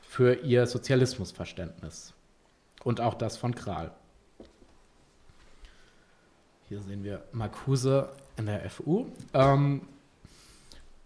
[0.02, 2.14] für ihr Sozialismusverständnis
[2.84, 3.92] und auch das von Kral.
[6.70, 8.10] Hier sehen wir Marcuse
[8.40, 9.06] in der FU.
[9.34, 9.82] Ähm,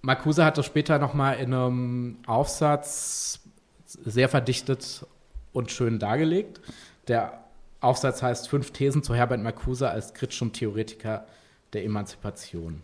[0.01, 3.41] Marcuse hat das später nochmal in einem Aufsatz
[3.85, 5.05] sehr verdichtet
[5.51, 6.61] und schön dargelegt.
[7.07, 7.43] Der
[7.81, 11.27] Aufsatz heißt Fünf Thesen zu Herbert Marcuse als kritischem Theoretiker
[11.73, 12.81] der Emanzipation.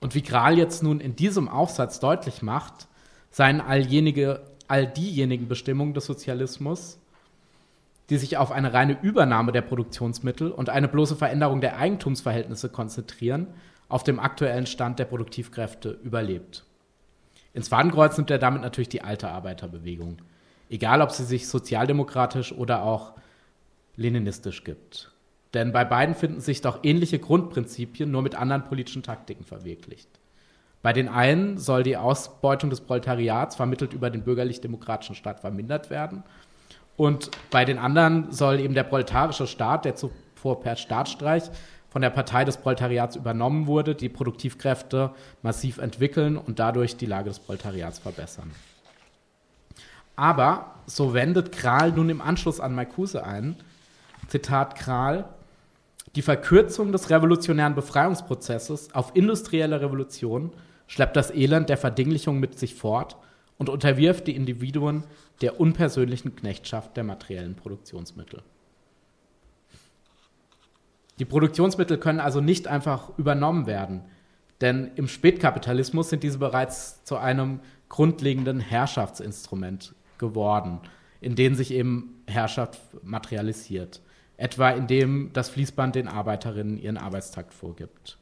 [0.00, 2.86] Und wie Kral jetzt nun in diesem Aufsatz deutlich macht,
[3.30, 3.86] seien all,
[4.68, 6.99] all diejenigen Bestimmungen des Sozialismus,
[8.10, 13.46] die sich auf eine reine Übernahme der Produktionsmittel und eine bloße Veränderung der Eigentumsverhältnisse konzentrieren,
[13.88, 16.64] auf dem aktuellen Stand der Produktivkräfte überlebt.
[17.54, 20.18] Ins Fadenkreuz nimmt er damit natürlich die alte Arbeiterbewegung,
[20.68, 23.14] egal ob sie sich sozialdemokratisch oder auch
[23.96, 25.10] leninistisch gibt.
[25.54, 30.08] Denn bei beiden finden sich doch ähnliche Grundprinzipien, nur mit anderen politischen Taktiken verwirklicht.
[30.82, 36.22] Bei den einen soll die Ausbeutung des Proletariats vermittelt über den bürgerlich-demokratischen Staat vermindert werden.
[37.00, 41.44] Und bei den anderen soll eben der proletarische Staat, der zuvor per Staatsstreich
[41.88, 47.30] von der Partei des Proletariats übernommen wurde, die Produktivkräfte massiv entwickeln und dadurch die Lage
[47.30, 48.50] des Proletariats verbessern.
[50.14, 53.56] Aber, so wendet Kral nun im Anschluss an Marcuse ein,
[54.28, 55.24] Zitat Kral,
[56.16, 60.52] die Verkürzung des revolutionären Befreiungsprozesses auf industrielle Revolution
[60.86, 63.16] schleppt das Elend der Verdinglichung mit sich fort
[63.56, 65.04] und unterwirft die Individuen
[65.40, 68.42] der unpersönlichen Knechtschaft der materiellen Produktionsmittel.
[71.18, 74.02] Die Produktionsmittel können also nicht einfach übernommen werden,
[74.60, 80.80] denn im Spätkapitalismus sind diese bereits zu einem grundlegenden Herrschaftsinstrument geworden,
[81.20, 84.00] in dem sich eben Herrschaft materialisiert,
[84.36, 88.18] etwa indem das Fließband den Arbeiterinnen ihren Arbeitstakt vorgibt.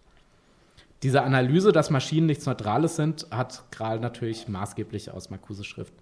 [1.02, 5.94] Diese Analyse, dass Maschinen nichts Neutrales sind, hat Kral natürlich maßgeblich aus Marcuse Schrift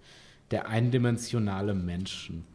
[0.51, 2.45] Der eindimensionale Menschen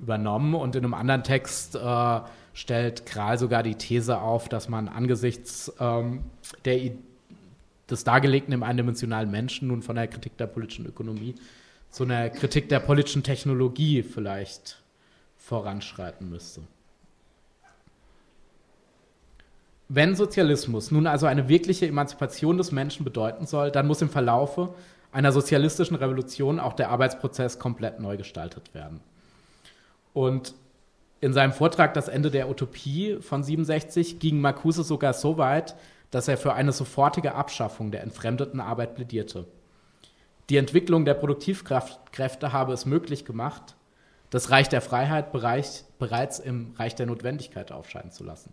[0.00, 2.20] übernommen und in einem anderen Text äh,
[2.52, 6.24] stellt Kral sogar die These auf, dass man angesichts ähm,
[6.64, 6.92] der,
[7.90, 11.34] des Dargelegten im eindimensionalen Menschen nun von der Kritik der politischen Ökonomie
[11.90, 14.82] zu einer Kritik der politischen Technologie vielleicht
[15.36, 16.62] voranschreiten müsste.
[19.88, 24.74] Wenn Sozialismus nun also eine wirkliche Emanzipation des Menschen bedeuten soll, dann muss im Verlaufe
[25.14, 29.00] einer sozialistischen Revolution auch der Arbeitsprozess komplett neu gestaltet werden.
[30.12, 30.54] Und
[31.20, 35.76] in seinem Vortrag Das Ende der Utopie von 67 ging Marcuse sogar so weit,
[36.10, 39.46] dass er für eine sofortige Abschaffung der entfremdeten Arbeit plädierte.
[40.50, 43.76] Die Entwicklung der Produktivkräfte habe es möglich gemacht,
[44.30, 48.52] das Reich der Freiheit bereits im Reich der Notwendigkeit aufscheinen zu lassen.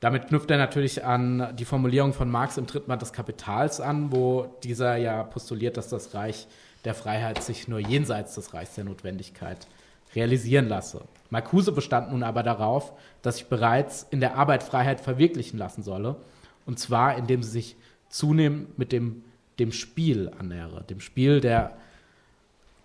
[0.00, 4.54] Damit knüpft er natürlich an die Formulierung von Marx im Drittband des Kapitals an, wo
[4.62, 6.46] dieser ja postuliert, dass das Reich
[6.84, 9.66] der Freiheit sich nur jenseits des Reichs der Notwendigkeit
[10.14, 11.02] realisieren lasse.
[11.30, 12.92] Marcuse bestand nun aber darauf,
[13.22, 16.16] dass sich bereits in der Arbeit Freiheit verwirklichen lassen solle,
[16.64, 17.76] und zwar indem sie sich
[18.08, 19.24] zunehmend mit dem,
[19.58, 21.76] dem Spiel annähere, dem Spiel der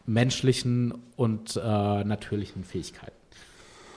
[0.05, 3.15] menschlichen und äh, natürlichen Fähigkeiten.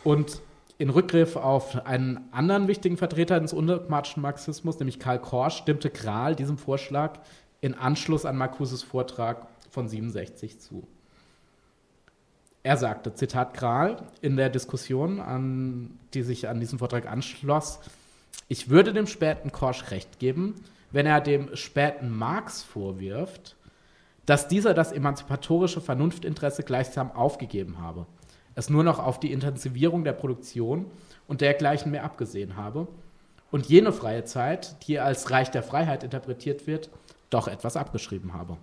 [0.04, 0.40] Und
[0.78, 6.36] in Rückgriff auf einen anderen wichtigen Vertreter des undogmatischen Marxismus, nämlich Karl Korsch, stimmte Kral
[6.36, 7.20] diesem Vorschlag
[7.60, 10.86] in Anschluss an Marcuses Vortrag von 67 zu.
[12.62, 17.78] Er sagte, Zitat Kral, in der Diskussion, an, die sich an diesen Vortrag anschloss,
[18.48, 20.54] ich würde dem späten Korsch recht geben,
[20.90, 23.56] wenn er dem späten Marx vorwirft,
[24.26, 28.06] dass dieser das emanzipatorische Vernunftinteresse gleichsam aufgegeben habe,
[28.56, 30.86] es nur noch auf die Intensivierung der Produktion
[31.28, 32.88] und dergleichen mehr abgesehen habe
[33.52, 36.90] und jene freie Zeit, die als Reich der Freiheit interpretiert wird,
[37.30, 38.56] doch etwas abgeschrieben habe.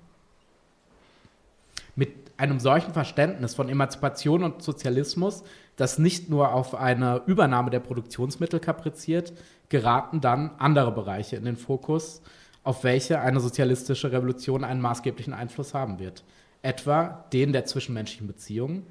[1.95, 5.43] Mit einem solchen Verständnis von Emanzipation und Sozialismus,
[5.75, 9.31] das nicht nur auf eine Übernahme der Produktionsmittel kapriziert,
[9.69, 12.21] geraten dann andere Bereiche in den Fokus,
[12.63, 16.23] auf welche eine sozialistische Revolution einen maßgeblichen Einfluss haben wird.
[16.63, 18.85] Etwa den der zwischenmenschlichen Beziehungen,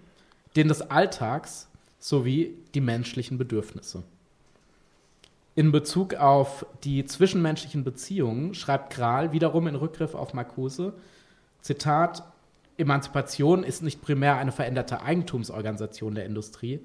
[0.56, 1.68] den des Alltags
[1.98, 4.02] sowie die menschlichen Bedürfnisse.
[5.54, 10.94] In Bezug auf die zwischenmenschlichen Beziehungen schreibt Kral wiederum in Rückgriff auf Marcuse,
[11.60, 12.24] Zitat,
[12.78, 16.80] Emanzipation ist nicht primär eine veränderte Eigentumsorganisation der Industrie,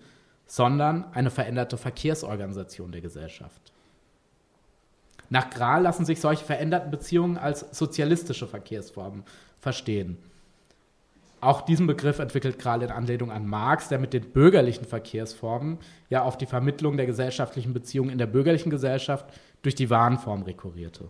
[0.45, 3.71] sondern eine veränderte Verkehrsorganisation der Gesellschaft.
[5.29, 9.23] Nach Grahl lassen sich solche veränderten Beziehungen als sozialistische Verkehrsformen
[9.59, 10.17] verstehen.
[11.39, 15.77] Auch diesen Begriff entwickelt Kral in Anlehnung an Marx, der mit den bürgerlichen Verkehrsformen
[16.09, 19.25] ja auf die Vermittlung der gesellschaftlichen Beziehungen in der bürgerlichen Gesellschaft
[19.61, 21.09] durch die Warenform rekurrierte.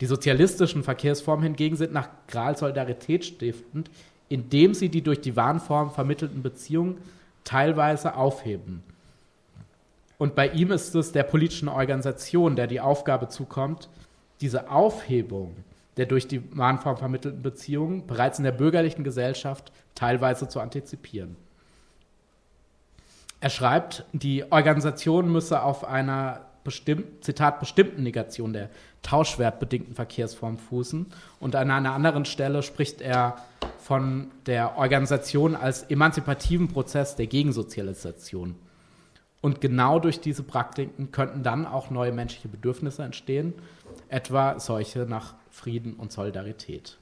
[0.00, 3.90] Die sozialistischen Verkehrsformen hingegen sind nach Kral solidaritätsstiftend,
[4.28, 6.98] indem sie die durch die Warenform vermittelten Beziehungen
[7.44, 8.82] teilweise aufheben.
[10.18, 13.88] Und bei ihm ist es der politischen Organisation, der die Aufgabe zukommt,
[14.40, 15.56] diese Aufhebung
[15.98, 21.36] der durch die Warenform vermittelten Beziehungen bereits in der bürgerlichen Gesellschaft teilweise zu antizipieren.
[23.40, 28.70] Er schreibt, die Organisation müsse auf einer bestimmt, Zitat, bestimmten Negation der
[29.02, 31.06] tauschwertbedingten Verkehrsform fußen.
[31.40, 33.36] Und an einer anderen Stelle spricht er
[33.78, 38.56] von der Organisation als emanzipativen Prozess der Gegensozialisation.
[39.40, 43.54] Und genau durch diese Praktiken könnten dann auch neue menschliche Bedürfnisse entstehen,
[44.08, 46.98] etwa solche nach Frieden und Solidarität.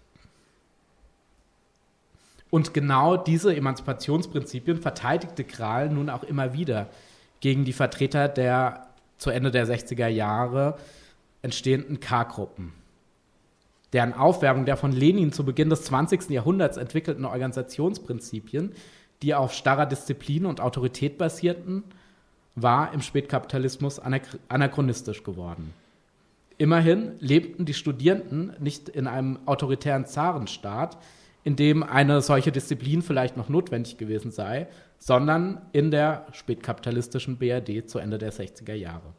[2.51, 6.89] Und genau diese Emanzipationsprinzipien verteidigte Kral nun auch immer wieder
[7.41, 8.87] gegen die Vertreter der
[9.19, 10.77] zu Ende der 60er Jahre
[11.43, 12.73] entstehenden K-Gruppen.
[13.93, 16.31] Deren Aufwerbung der von Lenin zu Beginn des 20.
[16.31, 18.73] Jahrhunderts entwickelten Organisationsprinzipien,
[19.23, 21.85] die auf starrer Disziplin und Autorität basierten,
[22.57, 24.01] war im Spätkapitalismus
[24.49, 25.73] anachronistisch geworden.
[26.59, 30.97] Immerhin lebten die Studierenden nicht in einem autoritären Zarenstaat,
[31.45, 34.66] in dem eine solche Disziplin vielleicht noch notwendig gewesen sei,
[34.99, 39.12] sondern in der spätkapitalistischen BRD zu Ende der 60er Jahre.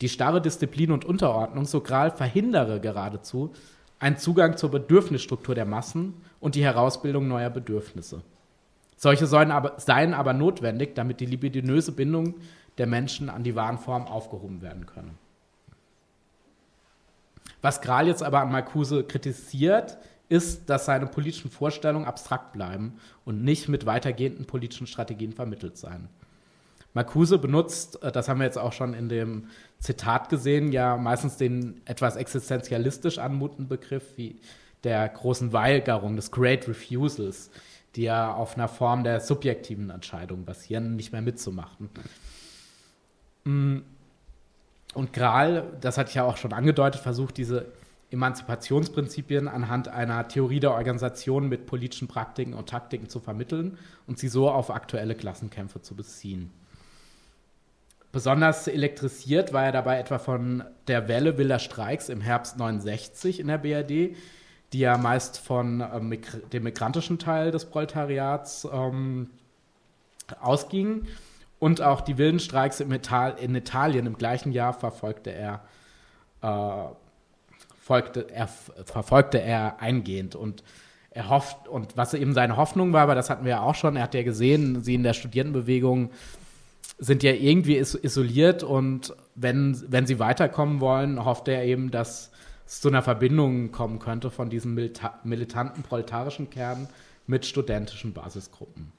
[0.00, 3.52] Die starre Disziplin und Unterordnung so Gral verhindere geradezu
[3.98, 8.22] einen Zugang zur Bedürfnisstruktur der Massen und die Herausbildung neuer Bedürfnisse.
[8.96, 12.34] Solche seien aber, seien aber notwendig, damit die libidinöse Bindung
[12.78, 15.12] der Menschen an die Warenform aufgehoben werden könne.
[17.62, 19.98] Was Gral jetzt aber an Marcuse kritisiert,
[20.28, 26.08] ist, dass seine politischen Vorstellungen abstrakt bleiben und nicht mit weitergehenden politischen Strategien vermittelt seien.
[26.94, 29.48] Marcuse benutzt, äh, das haben wir jetzt auch schon in dem
[29.78, 34.40] Zitat gesehen, ja meistens den etwas existenzialistisch anmutenden Begriff wie
[34.82, 37.50] der großen Weigerung, des Great Refusals,
[37.96, 41.90] die ja auf einer Form der subjektiven Entscheidung basieren, nicht mehr mitzumachen.
[43.44, 43.78] Mm.
[44.94, 47.66] Und Graal, das hatte ich ja auch schon angedeutet, versucht diese
[48.10, 54.28] Emanzipationsprinzipien anhand einer Theorie der Organisation mit politischen Praktiken und Taktiken zu vermitteln und sie
[54.28, 56.50] so auf aktuelle Klassenkämpfe zu beziehen.
[58.12, 63.48] Besonders elektrisiert war er dabei etwa von der Welle wilder Streiks im Herbst 69 in
[63.48, 64.16] der BRD,
[64.72, 66.18] die ja meist von ähm,
[66.52, 69.30] dem migrantischen Teil des Proletariats ähm,
[70.40, 71.06] ausgingen
[71.58, 75.62] und auch die wilden Streiks in, in Italien im gleichen Jahr verfolgte er,
[76.42, 76.88] äh,
[77.80, 80.34] folgte, er, verfolgte er eingehend.
[80.34, 80.62] Und
[81.10, 83.96] er hofft, und was eben seine Hoffnung war, aber das hatten wir ja auch schon,
[83.96, 86.10] er hat ja gesehen, sie in der Studierendenbewegung
[86.98, 92.30] sind ja irgendwie isoliert und wenn, wenn sie weiterkommen wollen, hofft er eben, dass
[92.66, 96.88] es zu einer Verbindung kommen könnte von diesem militanten proletarischen Kern
[97.26, 98.92] mit studentischen Basisgruppen.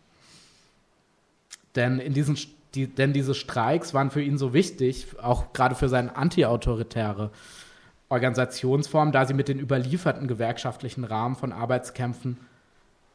[1.76, 2.38] Denn, in diesen,
[2.76, 7.31] die, denn diese Streiks waren für ihn so wichtig, auch gerade für seine antiautoritäre
[8.10, 12.38] Organisationsform, da sie mit den überlieferten gewerkschaftlichen Rahmen von Arbeitskämpfen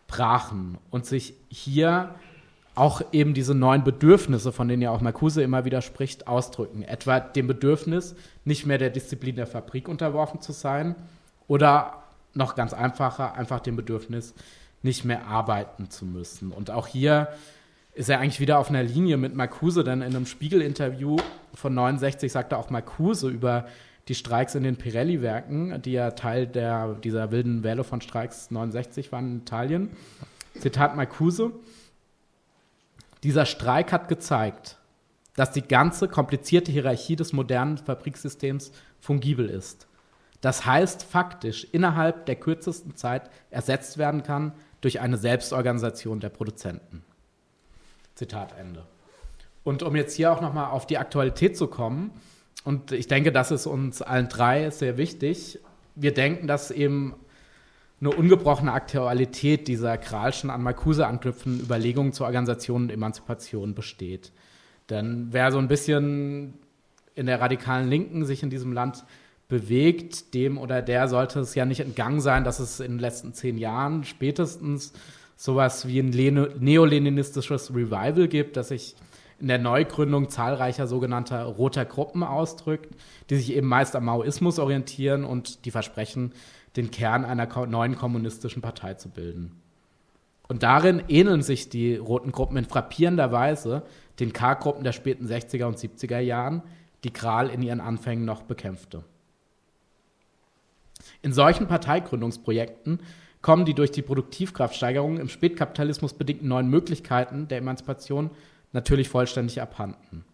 [0.07, 2.15] brachen und sich hier
[2.75, 6.83] auch eben diese neuen Bedürfnisse, von denen ja auch Marcuse immer wieder spricht, ausdrücken.
[6.83, 10.95] Etwa dem Bedürfnis, nicht mehr der Disziplin der Fabrik unterworfen zu sein
[11.49, 12.03] oder
[12.35, 14.35] noch ganz einfacher, einfach dem Bedürfnis,
[14.83, 16.51] nicht mehr arbeiten zu müssen.
[16.51, 17.29] Und auch hier
[17.95, 21.19] ist er eigentlich wieder auf einer Linie mit Marcuse, denn in einem Spiegel-Interview
[21.55, 23.67] von 69 sagte auch Marcuse über
[24.09, 29.13] die Streiks in den Pirelli-Werken, die ja Teil der, dieser wilden Welle von Streiks 69
[29.13, 29.91] waren in Italien.
[30.59, 31.53] Zitat Marcuse.
[33.23, 34.79] Dieser Streik hat gezeigt,
[35.37, 39.87] dass die ganze komplizierte Hierarchie des modernen Fabriksystems fungibel ist.
[40.41, 47.05] Das heißt faktisch innerhalb der kürzesten Zeit ersetzt werden kann durch eine Selbstorganisation der Produzenten.
[48.17, 48.85] Zitat Ende.
[49.63, 52.11] Und um jetzt hier auch nochmal auf die Aktualität zu kommen,
[52.65, 55.59] und ich denke, das ist uns allen drei sehr wichtig.
[55.95, 57.15] Wir denken, dass eben
[58.03, 64.33] eine ungebrochene Aktualität dieser Kralschen an Marcuse anknüpfenden Überlegungen zur Organisation und Emanzipation besteht.
[64.91, 66.55] Denn wer so ein bisschen
[67.15, 69.05] in der radikalen Linken sich in diesem Land
[69.49, 73.35] bewegt, dem oder der sollte es ja nicht entgangen sein, dass es in den letzten
[73.35, 74.93] zehn Jahren spätestens
[75.37, 78.97] sowas wie ein neoleninistisches Revival gibt, das sich
[79.39, 82.95] in der Neugründung zahlreicher sogenannter roter Gruppen ausdrückt,
[83.29, 86.33] die sich eben meist am Maoismus orientieren und die versprechen,
[86.77, 89.53] den Kern einer neuen kommunistischen Partei zu bilden.
[90.49, 93.83] Und darin ähneln sich die roten Gruppen in frappierender Weise
[94.21, 96.63] den K-Gruppen der späten 60er und 70er Jahren,
[97.05, 99.05] die Kral in ihren Anfängen noch bekämpfte.
[101.23, 103.01] In solchen Parteigründungsprojekten
[103.41, 108.31] kommen die durch die Produktivkraftsteigerung im Spätkapitalismus bedingten neuen Möglichkeiten der Emanzipation
[108.73, 110.25] natürlich vollständig abhanden.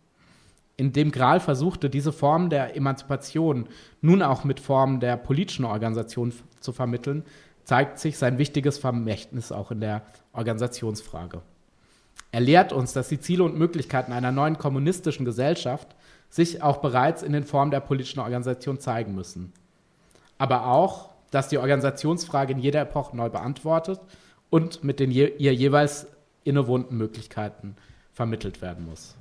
[0.78, 3.68] Indem Grahl versuchte, diese Form der Emanzipation
[4.00, 7.24] nun auch mit Formen der politischen Organisation zu vermitteln,
[7.64, 10.02] zeigt sich sein wichtiges Vermächtnis auch in der
[10.32, 11.42] Organisationsfrage.
[12.30, 15.96] Er lehrt uns, dass die Ziele und Möglichkeiten einer neuen kommunistischen Gesellschaft
[16.30, 19.52] sich auch bereits in den Formen der politischen Organisation zeigen müssen.
[20.38, 24.00] Aber auch, dass die Organisationsfrage in jeder Epoche neu beantwortet
[24.48, 26.06] und mit den je ihr jeweils
[26.44, 27.74] innewohnten Möglichkeiten
[28.12, 29.17] vermittelt werden muss.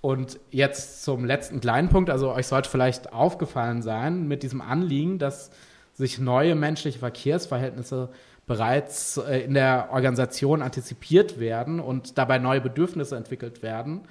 [0.00, 2.10] Und jetzt zum letzten kleinen Punkt.
[2.10, 5.50] Also euch sollte vielleicht aufgefallen sein mit diesem Anliegen, dass
[5.94, 8.10] sich neue menschliche Verkehrsverhältnisse
[8.46, 14.02] bereits äh, in der Organisation antizipiert werden und dabei neue Bedürfnisse entwickelt werden.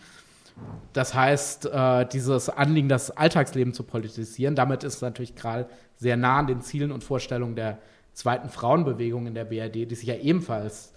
[0.94, 5.68] Das heißt, äh, dieses Anliegen, das Alltagsleben zu politisieren, damit ist natürlich gerade
[5.98, 7.78] sehr nah an den Zielen und Vorstellungen der
[8.14, 10.94] zweiten Frauenbewegung in der BRD, die sich ja ebenfalls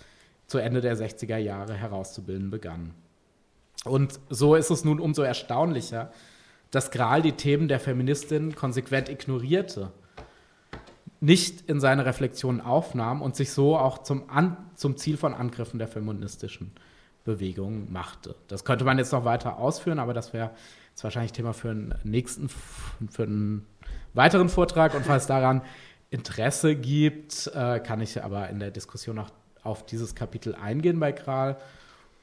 [0.46, 2.94] zu Ende der 60er Jahre herauszubilden begann.
[3.84, 6.10] Und so ist es nun umso erstaunlicher,
[6.70, 9.90] dass Grahl die Themen der Feministin konsequent ignorierte,
[11.20, 15.78] nicht in seine Reflexionen aufnahm und sich so auch zum, An zum Ziel von Angriffen
[15.78, 16.72] der feministischen
[17.24, 18.34] Bewegung machte.
[18.46, 20.50] Das könnte man jetzt noch weiter ausführen, aber das wäre
[20.90, 23.66] jetzt wahrscheinlich Thema für einen nächsten, für einen
[24.14, 24.94] weiteren Vortrag.
[24.94, 25.62] Und falls daran
[26.10, 29.30] Interesse gibt, äh, kann ich aber in der Diskussion noch
[29.62, 31.58] auf dieses Kapitel eingehen bei Kral.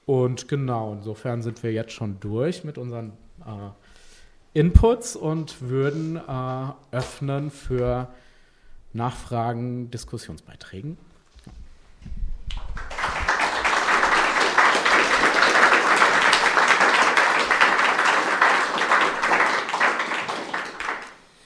[0.05, 3.13] Und genau, insofern sind wir jetzt schon durch mit unseren
[3.45, 8.07] äh, Inputs und würden äh, öffnen für
[8.93, 10.97] Nachfragen, Diskussionsbeiträgen.